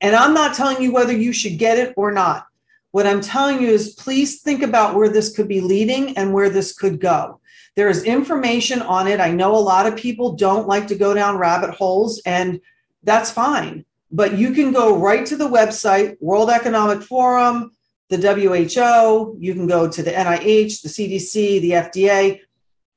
And 0.00 0.14
I'm 0.14 0.34
not 0.34 0.54
telling 0.54 0.82
you 0.82 0.92
whether 0.92 1.12
you 1.12 1.32
should 1.32 1.58
get 1.58 1.78
it 1.78 1.94
or 1.96 2.12
not. 2.12 2.46
What 2.90 3.06
I'm 3.06 3.20
telling 3.20 3.60
you 3.60 3.68
is 3.68 3.94
please 3.94 4.40
think 4.40 4.62
about 4.62 4.94
where 4.94 5.08
this 5.08 5.34
could 5.34 5.48
be 5.48 5.60
leading 5.60 6.16
and 6.16 6.32
where 6.32 6.50
this 6.50 6.72
could 6.72 7.00
go. 7.00 7.40
There 7.76 7.88
is 7.88 8.04
information 8.04 8.82
on 8.82 9.06
it. 9.06 9.20
I 9.20 9.30
know 9.30 9.54
a 9.54 9.58
lot 9.58 9.86
of 9.86 9.96
people 9.96 10.32
don't 10.32 10.66
like 10.66 10.88
to 10.88 10.96
go 10.96 11.14
down 11.14 11.38
rabbit 11.38 11.70
holes, 11.70 12.20
and 12.26 12.60
that's 13.04 13.30
fine. 13.30 13.84
But 14.10 14.36
you 14.36 14.52
can 14.52 14.72
go 14.72 14.96
right 14.96 15.24
to 15.26 15.36
the 15.36 15.48
website, 15.48 16.16
World 16.20 16.50
Economic 16.50 17.02
Forum, 17.02 17.72
the 18.08 18.16
WHO, 18.16 19.36
you 19.38 19.52
can 19.54 19.66
go 19.66 19.88
to 19.88 20.02
the 20.02 20.10
NIH, 20.10 20.82
the 20.82 20.88
CDC, 20.88 21.60
the 21.60 21.70
FDA, 21.72 22.40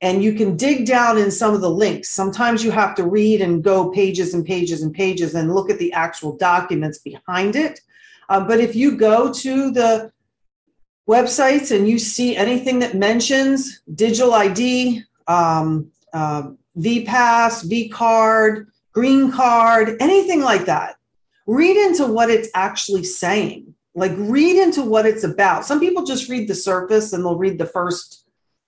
and 0.02 0.24
you 0.24 0.34
can 0.34 0.58
dig 0.58 0.86
down 0.86 1.18
in 1.18 1.30
some 1.30 1.54
of 1.54 1.62
the 1.62 1.70
links. 1.70 2.10
Sometimes 2.10 2.64
you 2.64 2.72
have 2.72 2.96
to 2.96 3.04
read 3.04 3.42
and 3.42 3.64
go 3.64 3.92
pages 3.92 4.34
and 4.34 4.44
pages 4.44 4.82
and 4.82 4.94
pages 4.94 5.36
and 5.36 5.54
look 5.54 5.70
at 5.70 5.78
the 5.78 5.94
actual 5.94 6.36
documents 6.38 6.98
behind 6.98 7.56
it. 7.56 7.80
Uh, 8.28 8.44
but 8.44 8.60
if 8.60 8.76
you 8.76 8.98
go 8.98 9.32
to 9.32 9.72
the 9.72 10.12
websites 11.08 11.76
and 11.76 11.88
you 11.88 12.00
see 12.00 12.36
anything 12.36 12.80
that 12.80 12.96
mentions 12.96 13.82
digital 13.94 14.34
ID, 14.34 15.04
um, 15.28 15.92
uh, 16.14 16.44
VPass, 16.78 17.68
VCard, 17.70 18.68
Green 18.94 19.32
Card, 19.32 19.98
anything 20.00 20.42
like 20.42 20.66
that, 20.66 20.96
read 21.46 21.78
into 21.78 22.08
what 22.08 22.30
it's 22.30 22.50
actually 22.56 23.04
saying 23.04 23.74
like 23.94 24.14
read 24.16 24.56
into 24.56 24.82
what 24.84 25.06
it's 25.06 25.26
about 25.26 25.66
some 25.66 25.80
people 25.80 26.06
just 26.06 26.30
read 26.30 26.48
the 26.48 26.56
surface 26.56 27.12
and 27.12 27.26
they'll 27.26 27.36
read 27.36 27.58
the 27.58 27.66
first 27.66 28.21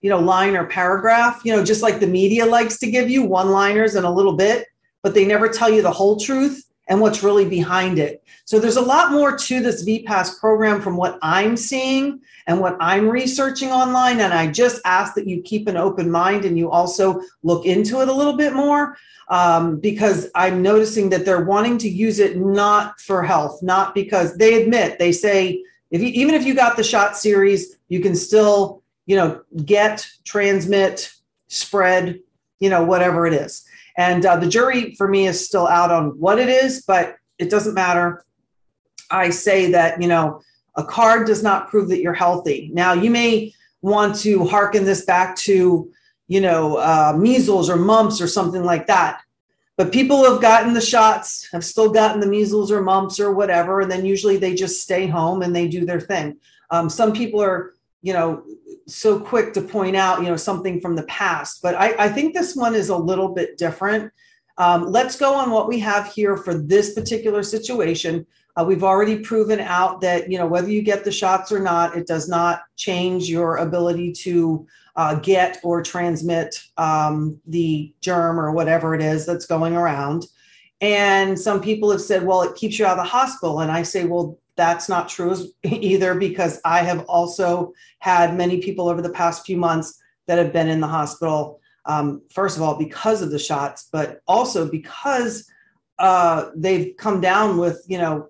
you 0.04 0.10
know 0.10 0.20
line 0.20 0.56
or 0.56 0.66
paragraph 0.66 1.42
you 1.44 1.56
know 1.56 1.64
just 1.64 1.82
like 1.82 2.00
the 2.00 2.06
media 2.06 2.46
likes 2.46 2.78
to 2.78 2.92
give 2.92 3.10
you 3.10 3.24
one 3.24 3.50
liners 3.50 3.96
and 3.96 4.06
a 4.06 4.12
little 4.12 4.34
bit 4.34 4.68
but 5.02 5.16
they 5.16 5.26
never 5.26 5.50
tell 5.50 5.70
you 5.70 5.82
the 5.82 5.92
whole 5.92 6.18
truth 6.20 6.70
and 6.88 7.00
what's 7.00 7.24
really 7.24 7.48
behind 7.48 7.98
it. 7.98 8.24
So 8.46 8.60
there's 8.60 8.76
a 8.76 8.82
lot 8.82 9.12
more 9.12 9.38
to 9.38 9.62
this 9.62 9.86
vpass 9.86 10.38
program 10.38 10.82
from 10.82 10.98
what 10.98 11.18
i'm 11.22 11.56
seeing 11.56 12.20
and 12.46 12.60
what 12.60 12.76
i'm 12.82 13.08
researching 13.08 13.72
online 13.72 14.20
and 14.20 14.34
i 14.34 14.48
just 14.48 14.82
ask 14.84 15.16
that 15.16 15.28
you 15.28 15.42
keep 15.42 15.68
an 15.68 15.78
open 15.78 16.12
mind 16.12 16.44
and 16.44 16.58
you 16.58 16.70
also 16.70 17.22
look 17.42 17.66
into 17.66 18.02
it 18.02 18.10
a 18.10 18.14
little 18.14 18.36
bit 18.36 18.54
more 18.54 18.98
um, 19.30 19.80
because 19.80 20.30
I'm 20.36 20.62
noticing 20.62 21.10
that 21.10 21.26
they're 21.26 21.46
wanting 21.46 21.78
to 21.80 21.90
use 21.90 22.20
it 22.20 22.38
not 22.38 23.00
for 23.00 23.24
health, 23.24 23.64
not 23.64 23.96
because 23.96 24.36
they 24.36 24.62
admit 24.62 25.00
they 25.00 25.12
say 25.12 25.64
if 25.92 26.02
you, 26.02 26.10
even 26.10 26.36
if 26.36 26.46
you 26.46 26.54
got 26.54 26.76
the 26.76 26.84
shot 26.84 27.18
series, 27.18 27.78
you 27.88 28.00
can 28.00 28.16
still 28.16 28.83
you 29.06 29.16
know 29.16 29.42
get, 29.66 30.08
transmit, 30.24 31.12
spread, 31.48 32.20
you 32.60 32.70
know 32.70 32.84
whatever 32.84 33.26
it 33.28 33.34
is. 33.34 33.66
And 33.98 34.26
uh, 34.26 34.38
the 34.38 34.48
jury 34.48 34.96
for 34.96 35.08
me 35.08 35.28
is 35.28 35.46
still 35.46 35.68
out 35.68 35.92
on 35.92 36.20
what 36.20 36.40
it 36.40 36.50
is, 36.50 36.82
but 36.82 37.18
it 37.38 37.50
doesn't 37.50 37.76
matter. 37.76 38.26
I 39.12 39.30
say 39.30 39.72
that 39.72 40.02
you 40.02 40.08
know 40.08 40.42
a 40.76 40.84
card 40.84 41.28
does 41.28 41.44
not 41.44 41.70
prove 41.70 41.90
that 41.90 42.02
you're 42.02 42.14
healthy. 42.14 42.72
Now 42.74 42.94
you 42.94 43.12
may 43.12 43.54
want 43.82 44.16
to 44.18 44.46
hearken 44.46 44.86
this 44.86 45.06
back 45.06 45.36
to 45.36 45.92
you 46.28 46.42
know, 46.42 46.78
uh, 46.78 47.14
measles 47.18 47.70
or 47.70 47.76
mumps 47.76 48.22
or 48.22 48.28
something 48.28 48.64
like 48.64 48.88
that. 48.88 49.22
But 49.76 49.92
people 49.92 50.18
who 50.18 50.32
have 50.32 50.42
gotten 50.42 50.74
the 50.74 50.82
shots 50.82 51.48
have 51.52 51.66
still 51.66 51.92
gotten 51.92 52.20
the 52.20 52.28
measles 52.28 52.72
or 52.72 52.82
mumps 52.82 53.20
or 53.20 53.34
whatever, 53.34 53.82
and 53.82 53.92
then 53.92 54.06
usually 54.06 54.38
they 54.38 54.54
just 54.54 54.82
stay 54.82 55.08
home 55.08 55.42
and 55.42 55.56
they 55.56 55.68
do 55.68 55.86
their 55.86 56.00
thing. 56.00 56.38
Um, 56.70 56.90
some 56.90 57.12
people 57.12 57.42
are, 57.42 57.73
you 58.04 58.14
know, 58.14 58.44
so 58.86 59.20
quick 59.20 59.54
to 59.54 59.62
point 59.62 59.96
out, 59.96 60.22
you 60.22 60.28
know, 60.28 60.36
something 60.36 60.80
from 60.80 60.96
the 60.96 61.04
past, 61.04 61.62
but 61.64 61.74
I, 61.74 61.96
I 61.98 62.10
think 62.10 62.34
this 62.34 62.56
one 62.56 62.76
is 62.76 62.90
a 62.90 62.98
little 62.98 63.30
bit 63.30 63.58
different. 63.58 64.12
Um, 64.58 64.92
let's 64.92 65.16
go 65.16 65.34
on 65.34 65.50
what 65.50 65.68
we 65.68 65.80
have 65.80 66.14
here 66.14 66.38
for 66.38 66.54
this 66.54 66.94
particular 66.94 67.42
situation. 67.42 68.28
Uh, 68.56 68.66
we've 68.68 68.84
already 68.84 69.18
proven 69.20 69.60
out 69.60 70.02
that, 70.02 70.30
you 70.30 70.38
know, 70.38 70.46
whether 70.46 70.70
you 70.70 70.84
get 70.84 71.04
the 71.04 71.12
shots 71.12 71.52
or 71.52 71.60
not, 71.60 71.98
it 71.98 72.06
does 72.06 72.30
not 72.30 72.62
change 72.76 73.30
your 73.30 73.58
ability 73.58 74.12
to 74.12 74.68
uh, 74.96 75.16
get 75.16 75.60
or 75.64 75.82
transmit 75.82 76.62
um, 76.78 77.40
the 77.48 77.92
germ 78.02 78.40
or 78.40 78.52
whatever 78.52 78.94
it 78.94 79.02
is 79.02 79.26
that's 79.26 79.48
going 79.48 79.76
around. 79.76 80.26
And 80.82 81.40
some 81.40 81.62
people 81.62 81.90
have 81.90 82.02
said, 82.02 82.24
well, 82.24 82.44
it 82.44 82.56
keeps 82.56 82.78
you 82.78 82.86
out 82.86 83.00
of 83.00 83.06
the 83.06 83.10
hospital. 83.10 83.62
And 83.62 83.72
I 83.72 83.84
say, 83.84 84.06
well, 84.06 84.38
that's 84.56 84.90
not 84.90 85.10
true 85.10 85.36
either 85.64 86.16
because 86.16 86.62
I 86.64 86.80
have 86.80 87.06
also 87.06 87.74
had 88.00 88.36
many 88.36 88.62
people 88.62 88.90
over 88.90 89.02
the 89.02 89.10
past 89.10 89.46
few 89.46 89.58
months 89.58 90.02
that 90.28 90.38
have 90.38 90.54
been 90.54 90.70
in 90.70 90.80
the 90.80 90.88
hospital. 90.88 91.60
Um, 91.86 92.22
first 92.32 92.56
of 92.56 92.64
all, 92.64 92.78
because 92.78 93.22
of 93.22 93.32
the 93.32 93.40
shots, 93.40 93.90
but 93.92 94.22
also 94.28 94.70
because 94.70 95.50
uh, 96.00 96.50
they've 96.56 96.96
come 96.98 97.20
down 97.20 97.58
with, 97.58 97.84
you 97.88 97.98
know, 97.98 98.30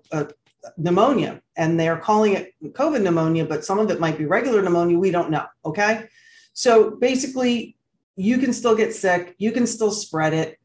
pneumonia 0.76 1.40
and 1.56 1.78
they're 1.78 1.98
calling 1.98 2.34
it 2.34 2.54
COVID 2.62 3.02
pneumonia, 3.02 3.44
but 3.44 3.64
some 3.64 3.78
of 3.78 3.90
it 3.90 4.00
might 4.00 4.18
be 4.18 4.24
regular 4.24 4.62
pneumonia. 4.62 4.98
We 4.98 5.10
don't 5.10 5.30
know. 5.30 5.44
Okay. 5.64 6.08
So 6.52 6.92
basically, 6.92 7.76
you 8.16 8.38
can 8.38 8.52
still 8.52 8.76
get 8.76 8.94
sick, 8.94 9.34
you 9.38 9.52
can 9.52 9.66
still 9.66 9.90
spread 9.90 10.32
it. 10.34 10.58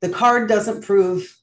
The 0.00 0.08
card 0.08 0.48
doesn't 0.48 0.84
prove 0.84 1.36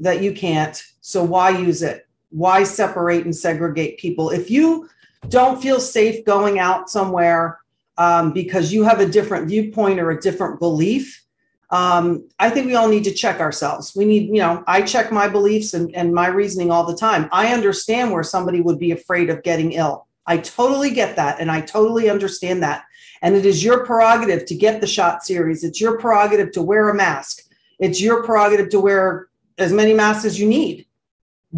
that 0.00 0.22
you 0.22 0.32
can't. 0.32 0.82
So 1.00 1.22
why 1.22 1.50
use 1.50 1.82
it? 1.82 2.06
Why 2.34 2.64
separate 2.64 3.24
and 3.24 3.34
segregate 3.34 3.96
people? 3.98 4.30
If 4.30 4.50
you 4.50 4.88
don't 5.28 5.62
feel 5.62 5.78
safe 5.78 6.24
going 6.24 6.58
out 6.58 6.90
somewhere 6.90 7.60
um, 7.96 8.32
because 8.32 8.72
you 8.72 8.82
have 8.82 8.98
a 8.98 9.06
different 9.06 9.46
viewpoint 9.46 10.00
or 10.00 10.10
a 10.10 10.20
different 10.20 10.58
belief, 10.58 11.24
um, 11.70 12.28
I 12.40 12.50
think 12.50 12.66
we 12.66 12.74
all 12.74 12.88
need 12.88 13.04
to 13.04 13.14
check 13.14 13.38
ourselves. 13.38 13.94
We 13.94 14.04
need, 14.04 14.30
you 14.30 14.38
know, 14.38 14.64
I 14.66 14.82
check 14.82 15.12
my 15.12 15.28
beliefs 15.28 15.74
and, 15.74 15.94
and 15.94 16.12
my 16.12 16.26
reasoning 16.26 16.72
all 16.72 16.84
the 16.84 16.96
time. 16.96 17.28
I 17.30 17.52
understand 17.52 18.10
where 18.10 18.24
somebody 18.24 18.60
would 18.60 18.80
be 18.80 18.90
afraid 18.90 19.30
of 19.30 19.44
getting 19.44 19.72
ill. 19.72 20.08
I 20.26 20.38
totally 20.38 20.90
get 20.90 21.14
that. 21.14 21.40
And 21.40 21.52
I 21.52 21.60
totally 21.60 22.10
understand 22.10 22.64
that. 22.64 22.84
And 23.22 23.36
it 23.36 23.46
is 23.46 23.62
your 23.62 23.86
prerogative 23.86 24.44
to 24.46 24.56
get 24.56 24.80
the 24.80 24.88
shot 24.88 25.24
series. 25.24 25.62
It's 25.62 25.80
your 25.80 25.98
prerogative 25.98 26.50
to 26.52 26.62
wear 26.62 26.88
a 26.88 26.94
mask. 26.94 27.44
It's 27.78 28.00
your 28.00 28.24
prerogative 28.24 28.70
to 28.70 28.80
wear 28.80 29.28
as 29.56 29.72
many 29.72 29.94
masks 29.94 30.24
as 30.24 30.38
you 30.38 30.48
need. 30.48 30.86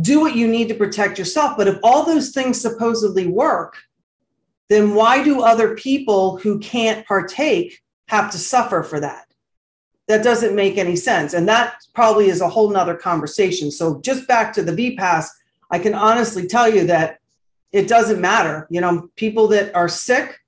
Do 0.00 0.20
what 0.20 0.36
you 0.36 0.46
need 0.46 0.68
to 0.68 0.74
protect 0.74 1.18
yourself. 1.18 1.56
But 1.56 1.68
if 1.68 1.78
all 1.82 2.04
those 2.04 2.30
things 2.30 2.60
supposedly 2.60 3.26
work, 3.26 3.76
then 4.68 4.94
why 4.94 5.22
do 5.22 5.42
other 5.42 5.74
people 5.74 6.38
who 6.38 6.58
can't 6.58 7.06
partake 7.06 7.82
have 8.08 8.30
to 8.32 8.38
suffer 8.38 8.82
for 8.82 9.00
that? 9.00 9.26
that 10.08 10.22
doesn't 10.22 10.54
make 10.54 10.78
any 10.78 10.96
sense. 10.96 11.34
And 11.34 11.48
that 11.48 11.76
probably 11.94 12.28
is 12.28 12.40
a 12.40 12.48
whole 12.48 12.70
nother 12.70 12.94
conversation. 12.94 13.70
So 13.70 14.00
just 14.00 14.28
back 14.28 14.52
to 14.54 14.62
the 14.62 14.72
V 14.72 14.96
pass, 14.96 15.30
I 15.70 15.78
can 15.78 15.94
honestly 15.94 16.46
tell 16.46 16.72
you 16.72 16.86
that 16.86 17.18
it 17.72 17.88
doesn't 17.88 18.20
matter. 18.20 18.66
You 18.70 18.80
know, 18.80 19.10
people 19.16 19.48
that 19.48 19.74
are 19.74 19.88
sick 19.88 20.38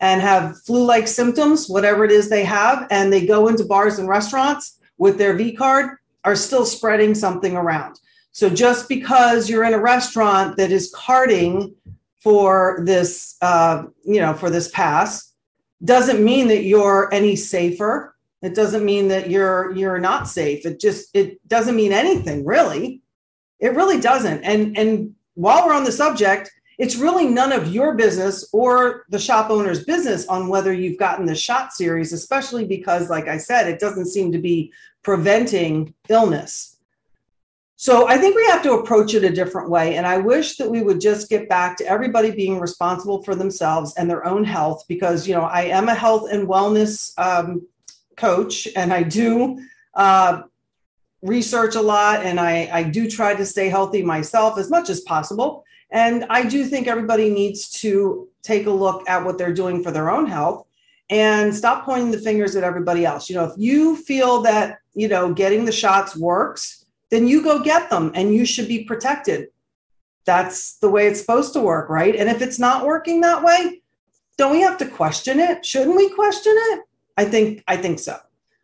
and 0.00 0.20
have 0.20 0.60
flu-like 0.62 1.08
symptoms, 1.08 1.68
whatever 1.68 2.04
it 2.04 2.12
is 2.12 2.28
they 2.28 2.44
have, 2.44 2.86
and 2.90 3.12
they 3.12 3.26
go 3.26 3.48
into 3.48 3.64
bars 3.64 3.98
and 3.98 4.08
restaurants 4.08 4.78
with 4.98 5.16
their 5.16 5.34
V 5.34 5.54
card 5.54 5.96
are 6.24 6.36
still 6.36 6.66
spreading 6.66 7.14
something 7.14 7.56
around. 7.56 7.98
So 8.32 8.48
just 8.50 8.88
because 8.88 9.48
you're 9.48 9.64
in 9.64 9.74
a 9.74 9.80
restaurant 9.80 10.56
that 10.56 10.70
is 10.70 10.92
carding 10.94 11.74
for 12.22 12.82
this, 12.84 13.36
uh, 13.42 13.84
you 14.04 14.20
know, 14.20 14.34
for 14.34 14.50
this 14.50 14.70
pass, 14.70 15.32
doesn't 15.84 16.22
mean 16.24 16.48
that 16.48 16.64
you're 16.64 17.12
any 17.12 17.36
safer 17.36 18.14
it 18.42 18.54
doesn't 18.54 18.84
mean 18.84 19.08
that 19.08 19.30
you're 19.30 19.72
you're 19.72 19.98
not 19.98 20.28
safe. 20.28 20.64
It 20.64 20.80
just 20.80 21.08
it 21.14 21.46
doesn't 21.48 21.76
mean 21.76 21.92
anything 21.92 22.44
really. 22.44 23.02
It 23.58 23.74
really 23.74 24.00
doesn't. 24.00 24.44
And 24.44 24.78
and 24.78 25.14
while 25.34 25.66
we're 25.66 25.74
on 25.74 25.84
the 25.84 25.92
subject, 25.92 26.50
it's 26.78 26.94
really 26.94 27.26
none 27.26 27.50
of 27.50 27.74
your 27.74 27.96
business 27.96 28.48
or 28.52 29.04
the 29.08 29.18
shop 29.18 29.50
owner's 29.50 29.84
business 29.84 30.26
on 30.28 30.48
whether 30.48 30.72
you've 30.72 30.98
gotten 30.98 31.26
the 31.26 31.34
shot 31.34 31.72
series, 31.72 32.12
especially 32.12 32.64
because, 32.64 33.10
like 33.10 33.26
I 33.26 33.38
said, 33.38 33.66
it 33.66 33.80
doesn't 33.80 34.06
seem 34.06 34.30
to 34.30 34.38
be 34.38 34.72
preventing 35.02 35.94
illness. 36.08 36.77
So 37.80 38.08
I 38.08 38.18
think 38.18 38.34
we 38.34 38.44
have 38.46 38.64
to 38.64 38.72
approach 38.72 39.14
it 39.14 39.22
a 39.22 39.30
different 39.30 39.70
way. 39.70 39.94
And 39.94 40.04
I 40.04 40.18
wish 40.18 40.56
that 40.56 40.68
we 40.68 40.82
would 40.82 41.00
just 41.00 41.30
get 41.30 41.48
back 41.48 41.76
to 41.76 41.86
everybody 41.86 42.32
being 42.32 42.58
responsible 42.58 43.22
for 43.22 43.36
themselves 43.36 43.94
and 43.94 44.10
their 44.10 44.26
own 44.26 44.42
health 44.42 44.84
because, 44.88 45.28
you 45.28 45.34
know, 45.34 45.42
I 45.42 45.62
am 45.62 45.88
a 45.88 45.94
health 45.94 46.28
and 46.28 46.48
wellness 46.48 47.16
um, 47.20 47.64
coach 48.16 48.66
and 48.74 48.92
I 48.92 49.04
do 49.04 49.64
uh, 49.94 50.42
research 51.22 51.76
a 51.76 51.80
lot 51.80 52.24
and 52.24 52.40
I, 52.40 52.68
I 52.72 52.82
do 52.82 53.08
try 53.08 53.36
to 53.36 53.46
stay 53.46 53.68
healthy 53.68 54.02
myself 54.02 54.58
as 54.58 54.70
much 54.70 54.90
as 54.90 55.02
possible. 55.02 55.64
And 55.92 56.24
I 56.30 56.48
do 56.48 56.64
think 56.64 56.88
everybody 56.88 57.30
needs 57.30 57.70
to 57.82 58.28
take 58.42 58.66
a 58.66 58.72
look 58.72 59.08
at 59.08 59.24
what 59.24 59.38
they're 59.38 59.54
doing 59.54 59.84
for 59.84 59.92
their 59.92 60.10
own 60.10 60.26
health 60.26 60.66
and 61.10 61.54
stop 61.54 61.84
pointing 61.84 62.10
the 62.10 62.18
fingers 62.18 62.56
at 62.56 62.64
everybody 62.64 63.06
else. 63.06 63.30
You 63.30 63.36
know, 63.36 63.44
if 63.44 63.52
you 63.56 63.94
feel 63.94 64.42
that, 64.42 64.80
you 64.94 65.06
know, 65.06 65.32
getting 65.32 65.64
the 65.64 65.70
shots 65.70 66.16
works, 66.16 66.77
then 67.10 67.26
you 67.26 67.42
go 67.42 67.62
get 67.62 67.90
them 67.90 68.12
and 68.14 68.34
you 68.34 68.44
should 68.44 68.68
be 68.68 68.84
protected. 68.84 69.48
That's 70.24 70.76
the 70.76 70.90
way 70.90 71.06
it's 71.06 71.20
supposed 71.20 71.52
to 71.54 71.60
work, 71.60 71.88
right? 71.88 72.14
And 72.14 72.28
if 72.28 72.42
it's 72.42 72.58
not 72.58 72.86
working 72.86 73.20
that 73.22 73.42
way, 73.42 73.82
don't 74.36 74.52
we 74.52 74.60
have 74.60 74.78
to 74.78 74.86
question 74.86 75.40
it? 75.40 75.64
Shouldn't 75.64 75.96
we 75.96 76.10
question 76.10 76.54
it? 76.54 76.82
I 77.16 77.24
think 77.24 77.64
I 77.66 77.76
think 77.76 77.98
so. 77.98 78.18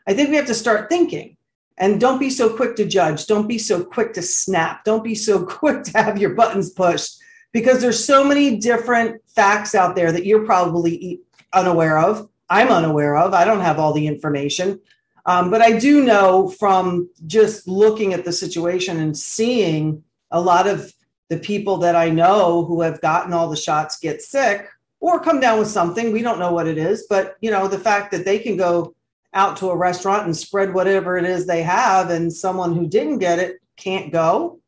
I 0.07 0.15
think 0.15 0.29
we 0.31 0.37
have 0.37 0.47
to 0.47 0.55
start 0.55 0.89
thinking 0.89 1.37
and 1.79 2.01
don't 2.01 2.19
be 2.19 2.31
so 2.31 2.55
quick 2.55 2.77
to 2.77 2.85
judge. 2.85 3.27
Don't 3.27 3.49
be 3.49 3.59
so 3.59 3.83
quick 3.83 4.13
to 4.15 4.23
snap. 4.23 4.85
Don't 4.85 5.03
be 5.03 5.15
so 5.15 5.45
quick 5.61 5.83
to 5.85 5.99
have 5.99 6.19
your 6.19 6.35
buttons 6.35 6.71
pushed 6.71 7.19
because 7.53 7.81
there's 7.81 8.05
so 8.05 8.25
many 8.25 8.59
different 8.59 9.21
facts 9.29 9.75
out 9.75 9.97
there 9.97 10.13
that 10.13 10.27
you're 10.27 10.45
probably 10.45 11.21
unaware 11.53 11.99
of. 11.99 12.29
I'm 12.51 12.69
unaware 12.69 13.17
of. 13.17 13.33
I 13.33 13.45
don't 13.45 13.61
have 13.61 13.79
all 13.79 13.93
the 13.93 14.07
information. 14.07 14.81
Um, 15.27 15.51
but 15.51 15.63
I 15.63 15.79
do 15.79 16.05
know 16.05 16.49
from 16.49 17.09
just 17.27 17.67
looking 17.67 18.13
at 18.13 18.25
the 18.25 18.33
situation 18.33 19.01
and 19.01 19.17
seeing 19.17 20.03
a 20.31 20.41
lot 20.41 20.67
of 20.67 20.93
the 21.31 21.39
people 21.39 21.79
that 21.79 21.97
I 21.97 22.11
know 22.11 22.65
who 22.65 22.83
have 22.83 23.01
gotten 23.01 23.33
all 23.33 23.49
the 23.49 23.57
shots 23.57 23.99
get 23.99 24.21
sick 24.21 24.69
or 25.01 25.21
come 25.21 25.41
down 25.41 25.59
with 25.59 25.69
something. 25.69 26.13
We 26.13 26.23
don't 26.23 26.39
know 26.39 26.53
what 26.53 26.67
it 26.67 26.79
is, 26.79 27.07
but 27.09 27.37
you 27.41 27.51
know, 27.51 27.69
the 27.69 27.79
fact 27.79 28.11
that 28.13 28.25
they 28.25 28.39
can 28.39 28.57
go 28.57 28.95
out 29.33 29.57
to 29.59 29.71
a 29.71 29.77
restaurant 29.77 30.27
and 30.27 30.37
spread 30.37 30.73
whatever 30.73 31.17
it 31.17 31.25
is 31.25 31.47
they 31.47 31.63
have 31.63 32.11
and 32.11 32.33
someone 32.33 32.75
who 32.75 32.87
didn't 32.87 33.19
get 33.19 33.39
it 33.39 33.61
can't 33.77 34.13
go. 34.13 34.61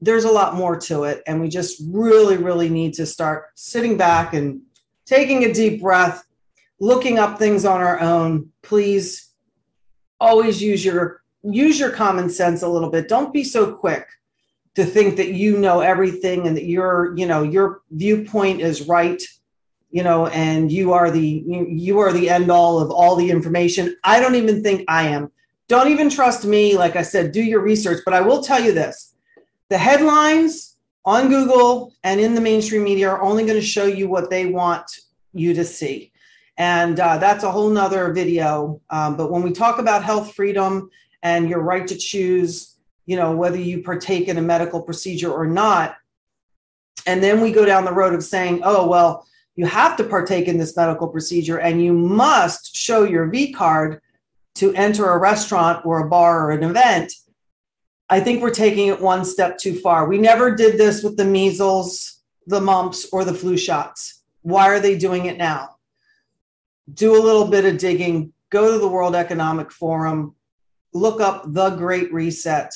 There's 0.00 0.24
a 0.24 0.30
lot 0.30 0.54
more 0.54 0.78
to 0.80 1.04
it. 1.04 1.22
And 1.26 1.40
we 1.40 1.48
just 1.48 1.82
really, 1.86 2.36
really 2.36 2.68
need 2.68 2.94
to 2.94 3.06
start 3.06 3.46
sitting 3.54 3.96
back 3.96 4.34
and 4.34 4.62
taking 5.06 5.44
a 5.44 5.52
deep 5.52 5.80
breath, 5.80 6.24
looking 6.78 7.18
up 7.18 7.38
things 7.38 7.64
on 7.64 7.80
our 7.80 8.00
own. 8.00 8.50
Please 8.62 9.31
always 10.22 10.62
use 10.62 10.84
your 10.84 11.22
use 11.42 11.78
your 11.78 11.90
common 11.90 12.30
sense 12.30 12.62
a 12.62 12.68
little 12.68 12.90
bit. 12.90 13.08
Don't 13.08 13.32
be 13.32 13.44
so 13.44 13.74
quick 13.74 14.06
to 14.74 14.84
think 14.84 15.16
that 15.16 15.32
you 15.32 15.58
know 15.58 15.80
everything 15.80 16.46
and 16.46 16.56
that 16.56 16.64
your, 16.64 17.14
you 17.16 17.26
know, 17.26 17.42
your 17.42 17.82
viewpoint 17.90 18.60
is 18.60 18.88
right 18.88 19.20
you 19.92 20.02
know, 20.02 20.26
and 20.28 20.72
you 20.72 20.94
are 20.94 21.10
the 21.10 21.44
you 21.46 21.98
are 21.98 22.12
the 22.12 22.30
end 22.30 22.50
all 22.50 22.80
of 22.80 22.90
all 22.90 23.14
the 23.14 23.30
information. 23.30 23.94
I 24.02 24.20
don't 24.20 24.34
even 24.34 24.62
think 24.62 24.84
I 24.88 25.04
am. 25.08 25.30
Don't 25.68 25.88
even 25.88 26.08
trust 26.08 26.46
me. 26.46 26.76
Like 26.76 26.96
I 26.96 27.02
said, 27.02 27.30
do 27.30 27.42
your 27.42 27.60
research. 27.60 28.00
But 28.04 28.14
I 28.14 28.22
will 28.22 28.42
tell 28.42 28.60
you 28.60 28.72
this: 28.72 29.14
the 29.68 29.76
headlines 29.76 30.76
on 31.04 31.28
Google 31.28 31.92
and 32.04 32.20
in 32.20 32.34
the 32.34 32.40
mainstream 32.40 32.84
media 32.84 33.10
are 33.10 33.20
only 33.20 33.44
going 33.44 33.60
to 33.60 33.66
show 33.66 33.84
you 33.84 34.08
what 34.08 34.30
they 34.30 34.46
want 34.46 34.90
you 35.34 35.52
to 35.54 35.64
see. 35.64 36.11
And 36.58 37.00
uh, 37.00 37.18
that's 37.18 37.44
a 37.44 37.50
whole 37.50 37.70
nother 37.70 38.12
video. 38.12 38.80
Um, 38.90 39.16
but 39.16 39.30
when 39.30 39.42
we 39.42 39.52
talk 39.52 39.78
about 39.78 40.04
health 40.04 40.34
freedom 40.34 40.90
and 41.22 41.48
your 41.48 41.60
right 41.60 41.86
to 41.86 41.96
choose, 41.96 42.76
you 43.06 43.16
know, 43.16 43.34
whether 43.34 43.56
you 43.56 43.82
partake 43.82 44.28
in 44.28 44.38
a 44.38 44.42
medical 44.42 44.82
procedure 44.82 45.32
or 45.32 45.46
not, 45.46 45.96
and 47.06 47.22
then 47.22 47.40
we 47.40 47.52
go 47.52 47.64
down 47.64 47.84
the 47.84 47.92
road 47.92 48.14
of 48.14 48.22
saying, 48.22 48.60
oh, 48.64 48.86
well, 48.86 49.26
you 49.56 49.66
have 49.66 49.96
to 49.96 50.04
partake 50.04 50.46
in 50.46 50.58
this 50.58 50.76
medical 50.76 51.08
procedure 51.08 51.58
and 51.58 51.82
you 51.82 51.92
must 51.92 52.74
show 52.76 53.04
your 53.04 53.26
V 53.26 53.52
card 53.52 54.00
to 54.54 54.72
enter 54.74 55.10
a 55.10 55.18
restaurant 55.18 55.84
or 55.84 56.00
a 56.00 56.08
bar 56.08 56.46
or 56.46 56.50
an 56.52 56.62
event, 56.62 57.12
I 58.08 58.20
think 58.20 58.42
we're 58.42 58.50
taking 58.50 58.88
it 58.88 59.00
one 59.00 59.24
step 59.24 59.58
too 59.58 59.78
far. 59.78 60.06
We 60.06 60.18
never 60.18 60.54
did 60.54 60.76
this 60.78 61.02
with 61.02 61.16
the 61.16 61.24
measles, 61.24 62.20
the 62.46 62.60
mumps, 62.60 63.08
or 63.12 63.24
the 63.24 63.34
flu 63.34 63.56
shots. 63.56 64.22
Why 64.42 64.68
are 64.68 64.80
they 64.80 64.98
doing 64.98 65.26
it 65.26 65.38
now? 65.38 65.76
Do 66.92 67.16
a 67.16 67.22
little 67.22 67.46
bit 67.46 67.64
of 67.64 67.78
digging, 67.78 68.32
go 68.50 68.72
to 68.72 68.78
the 68.78 68.88
World 68.88 69.14
Economic 69.14 69.70
Forum, 69.70 70.34
look 70.92 71.20
up 71.20 71.44
the 71.52 71.70
Great 71.70 72.12
Reset, 72.12 72.72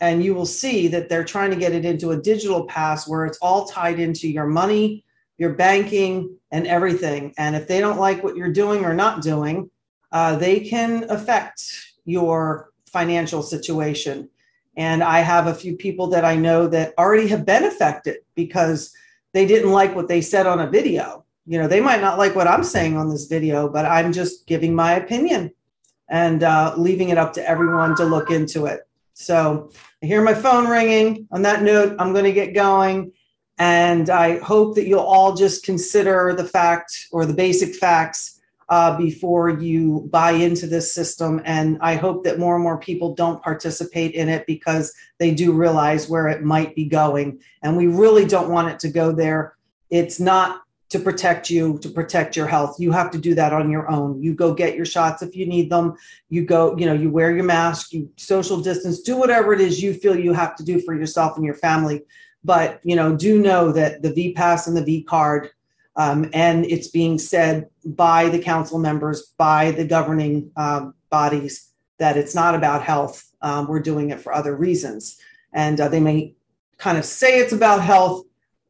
and 0.00 0.24
you 0.24 0.34
will 0.34 0.46
see 0.46 0.88
that 0.88 1.08
they're 1.08 1.24
trying 1.24 1.50
to 1.50 1.56
get 1.56 1.72
it 1.72 1.84
into 1.84 2.10
a 2.10 2.20
digital 2.20 2.66
pass 2.66 3.08
where 3.08 3.26
it's 3.26 3.38
all 3.38 3.66
tied 3.66 3.98
into 3.98 4.28
your 4.28 4.46
money 4.46 5.04
your 5.38 5.54
banking, 5.54 6.36
and 6.50 6.66
everything. 6.66 7.32
And 7.38 7.54
if 7.54 7.68
they 7.68 7.80
don't 7.80 7.98
like 7.98 8.22
what 8.22 8.36
you're 8.36 8.52
doing 8.52 8.84
or 8.84 8.92
not 8.92 9.22
doing, 9.22 9.70
uh, 10.10 10.36
they 10.36 10.60
can 10.60 11.06
affect 11.08 11.62
your 12.04 12.70
financial 12.86 13.42
situation. 13.42 14.28
And 14.76 15.02
I 15.02 15.20
have 15.20 15.46
a 15.46 15.54
few 15.54 15.76
people 15.76 16.08
that 16.08 16.24
I 16.24 16.34
know 16.36 16.66
that 16.68 16.94
already 16.98 17.28
have 17.28 17.46
been 17.46 17.64
affected 17.64 18.18
because 18.34 18.92
they 19.32 19.46
didn't 19.46 19.72
like 19.72 19.94
what 19.94 20.08
they 20.08 20.20
said 20.20 20.46
on 20.46 20.60
a 20.60 20.70
video. 20.70 21.24
You 21.48 21.58
know, 21.58 21.66
they 21.66 21.80
might 21.80 22.02
not 22.02 22.18
like 22.18 22.36
what 22.36 22.46
I'm 22.46 22.62
saying 22.62 22.98
on 22.98 23.08
this 23.08 23.24
video, 23.24 23.70
but 23.70 23.86
I'm 23.86 24.12
just 24.12 24.46
giving 24.46 24.74
my 24.74 24.96
opinion 24.96 25.50
and 26.10 26.42
uh, 26.42 26.74
leaving 26.76 27.08
it 27.08 27.16
up 27.16 27.32
to 27.32 27.48
everyone 27.48 27.96
to 27.96 28.04
look 28.04 28.30
into 28.30 28.66
it. 28.66 28.86
So 29.14 29.70
I 30.02 30.06
hear 30.06 30.22
my 30.22 30.34
phone 30.34 30.68
ringing. 30.68 31.26
On 31.32 31.40
that 31.42 31.62
note, 31.62 31.96
I'm 31.98 32.12
going 32.12 32.26
to 32.26 32.32
get 32.32 32.52
going. 32.52 33.12
And 33.58 34.10
I 34.10 34.40
hope 34.40 34.74
that 34.74 34.86
you'll 34.86 35.00
all 35.00 35.34
just 35.34 35.64
consider 35.64 36.34
the 36.36 36.44
fact 36.44 37.06
or 37.12 37.24
the 37.24 37.32
basic 37.32 37.76
facts 37.76 38.40
uh, 38.68 38.98
before 38.98 39.48
you 39.48 40.06
buy 40.12 40.32
into 40.32 40.66
this 40.66 40.92
system. 40.92 41.40
And 41.46 41.78
I 41.80 41.94
hope 41.94 42.24
that 42.24 42.38
more 42.38 42.56
and 42.56 42.62
more 42.62 42.78
people 42.78 43.14
don't 43.14 43.42
participate 43.42 44.14
in 44.14 44.28
it 44.28 44.46
because 44.46 44.92
they 45.18 45.32
do 45.32 45.52
realize 45.52 46.10
where 46.10 46.28
it 46.28 46.42
might 46.42 46.74
be 46.74 46.84
going. 46.84 47.40
And 47.62 47.74
we 47.74 47.86
really 47.86 48.26
don't 48.26 48.50
want 48.50 48.68
it 48.68 48.78
to 48.80 48.90
go 48.90 49.12
there. 49.12 49.54
It's 49.88 50.20
not 50.20 50.60
to 50.90 50.98
protect 50.98 51.50
you, 51.50 51.78
to 51.80 51.88
protect 51.88 52.34
your 52.34 52.46
health. 52.46 52.80
You 52.80 52.92
have 52.92 53.10
to 53.10 53.18
do 53.18 53.34
that 53.34 53.52
on 53.52 53.70
your 53.70 53.90
own. 53.90 54.22
You 54.22 54.34
go 54.34 54.54
get 54.54 54.74
your 54.74 54.86
shots 54.86 55.22
if 55.22 55.36
you 55.36 55.46
need 55.46 55.70
them. 55.70 55.94
You 56.30 56.44
go, 56.44 56.76
you 56.78 56.86
know, 56.86 56.94
you 56.94 57.10
wear 57.10 57.34
your 57.34 57.44
mask, 57.44 57.92
you 57.92 58.10
social 58.16 58.60
distance, 58.60 59.02
do 59.02 59.16
whatever 59.16 59.52
it 59.52 59.60
is 59.60 59.82
you 59.82 59.92
feel 59.92 60.18
you 60.18 60.32
have 60.32 60.56
to 60.56 60.64
do 60.64 60.80
for 60.80 60.94
yourself 60.94 61.36
and 61.36 61.44
your 61.44 61.54
family. 61.54 62.04
But, 62.42 62.80
you 62.84 62.96
know, 62.96 63.14
do 63.16 63.38
know 63.38 63.72
that 63.72 64.00
the 64.02 64.12
V 64.12 64.32
Pass 64.32 64.66
and 64.66 64.76
the 64.76 64.84
V 64.84 65.02
card, 65.02 65.50
um, 65.96 66.30
and 66.32 66.64
it's 66.64 66.88
being 66.88 67.18
said 67.18 67.68
by 67.84 68.28
the 68.28 68.38
council 68.38 68.78
members, 68.78 69.34
by 69.36 69.72
the 69.72 69.84
governing 69.84 70.50
um, 70.56 70.94
bodies, 71.10 71.72
that 71.98 72.16
it's 72.16 72.34
not 72.34 72.54
about 72.54 72.82
health. 72.82 73.24
Um, 73.42 73.66
we're 73.66 73.80
doing 73.80 74.10
it 74.10 74.20
for 74.20 74.32
other 74.32 74.56
reasons. 74.56 75.18
And 75.52 75.80
uh, 75.80 75.88
they 75.88 76.00
may 76.00 76.34
kind 76.78 76.96
of 76.96 77.04
say 77.04 77.40
it's 77.40 77.52
about 77.52 77.82
health, 77.82 78.24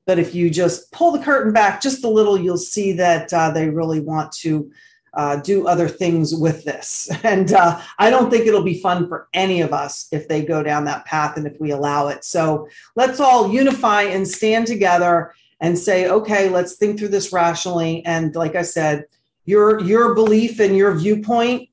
but 0.08 0.18
if 0.18 0.34
you 0.34 0.48
just 0.48 0.90
pull 0.90 1.12
the 1.12 1.22
curtain 1.22 1.52
back 1.52 1.82
just 1.82 2.02
a 2.02 2.08
little, 2.08 2.40
you'll 2.40 2.56
see 2.56 2.92
that 2.92 3.30
uh, 3.30 3.50
they 3.50 3.68
really 3.68 4.00
want 4.00 4.32
to 4.32 4.72
uh, 5.12 5.36
do 5.36 5.68
other 5.68 5.86
things 5.86 6.34
with 6.34 6.64
this. 6.64 7.10
And 7.24 7.52
uh, 7.52 7.78
I 7.98 8.08
don't 8.08 8.30
think 8.30 8.46
it'll 8.46 8.62
be 8.62 8.80
fun 8.80 9.06
for 9.06 9.28
any 9.34 9.60
of 9.60 9.74
us 9.74 10.08
if 10.10 10.26
they 10.26 10.42
go 10.42 10.62
down 10.62 10.86
that 10.86 11.04
path 11.04 11.36
and 11.36 11.46
if 11.46 11.60
we 11.60 11.72
allow 11.72 12.08
it. 12.08 12.24
So 12.24 12.70
let's 12.96 13.20
all 13.20 13.52
unify 13.52 14.04
and 14.04 14.26
stand 14.26 14.66
together 14.66 15.34
and 15.60 15.78
say, 15.78 16.08
okay, 16.08 16.48
let's 16.48 16.76
think 16.76 16.98
through 16.98 17.08
this 17.08 17.30
rationally. 17.30 18.02
And 18.06 18.34
like 18.34 18.56
I 18.56 18.62
said, 18.62 19.04
your 19.44 19.78
your 19.80 20.14
belief 20.14 20.58
and 20.58 20.74
your 20.74 20.94
viewpoint 20.94 21.68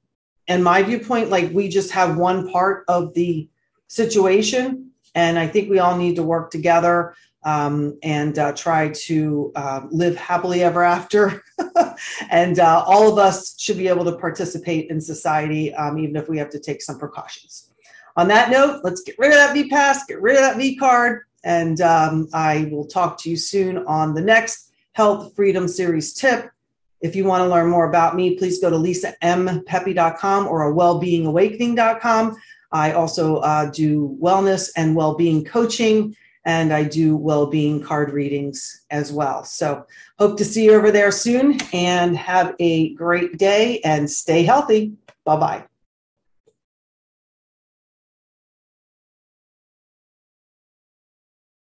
and 0.50 0.62
my 0.62 0.84
viewpoint, 0.84 1.30
like 1.30 1.52
we 1.54 1.70
just 1.70 1.92
have 1.92 2.18
one 2.18 2.52
part 2.52 2.84
of 2.90 3.14
the 3.14 3.48
situation. 3.88 4.92
And 5.14 5.40
I 5.40 5.48
think 5.48 5.70
we 5.70 5.80
all 5.80 5.96
need 5.96 6.18
to 6.18 6.24
work 6.24 6.52
together 6.52 7.16
um, 7.46 7.98
and 8.02 8.38
uh, 8.40 8.52
try 8.54 8.90
to 8.90 9.52
uh, 9.56 9.82
live 9.92 10.18
happily 10.18 10.64
ever 10.64 10.84
after. 10.84 11.44
and 12.32 12.60
uh, 12.60 12.84
all 12.86 13.12
of 13.12 13.20
us 13.20 13.60
should 13.60 13.78
be 13.78 13.88
able 13.88 14.04
to 14.04 14.18
participate 14.18 14.90
in 14.90 15.00
society, 15.00 15.74
um, 15.76 15.98
even 16.00 16.16
if 16.16 16.28
we 16.28 16.38
have 16.38 16.50
to 16.50 16.60
take 16.60 16.82
some 16.82 16.98
precautions. 16.98 17.72
On 18.18 18.28
that 18.28 18.50
note, 18.50 18.82
let's 18.84 19.02
get 19.02 19.16
rid 19.20 19.30
of 19.30 19.38
that 19.38 19.54
V 19.54 19.70
Pass, 19.70 20.06
get 20.06 20.22
rid 20.22 20.36
of 20.36 20.42
that 20.42 20.58
V 20.58 20.76
card, 20.76 21.24
and 21.44 21.80
um, 21.82 22.28
I 22.34 22.68
will 22.72 22.88
talk 22.88 23.18
to 23.20 23.30
you 23.30 23.38
soon 23.38 23.78
on 23.86 24.16
the 24.16 24.22
next 24.22 24.72
Health 24.94 25.36
Freedom 25.36 25.68
Series 25.68 26.14
tip. 26.14 26.50
If 27.02 27.16
you 27.16 27.26
want 27.26 27.42
to 27.42 27.48
learn 27.48 27.70
more 27.70 27.88
about 27.88 28.16
me, 28.16 28.36
please 28.36 28.60
go 28.60 28.70
to 28.70 28.78
lisampepe.com 28.78 30.48
or 30.48 30.72
a 30.72 30.74
wellbeingawakening.com. 30.74 32.38
I 32.72 32.94
also 32.94 33.38
uh, 33.38 33.70
do 33.70 34.18
wellness 34.20 34.72
and 34.76 34.96
well-being 34.96 35.44
coaching 35.44 36.16
and 36.46 36.74
I 36.74 36.84
do 36.84 37.18
well-being 37.18 37.82
card 37.82 38.14
readings 38.14 38.86
as 38.92 39.12
well. 39.12 39.44
So 39.44 39.86
hope 40.20 40.38
to 40.38 40.46
see 40.46 40.66
you 40.66 40.74
over 40.74 40.92
there 40.92 41.12
soon 41.12 41.60
and 41.74 42.16
have 42.18 42.56
a 42.60 42.94
great 42.94 43.38
day 43.38 43.80
and 43.82 44.10
stay 44.10 44.44
healthy. 44.44 44.94
Bye-bye. 45.26 45.66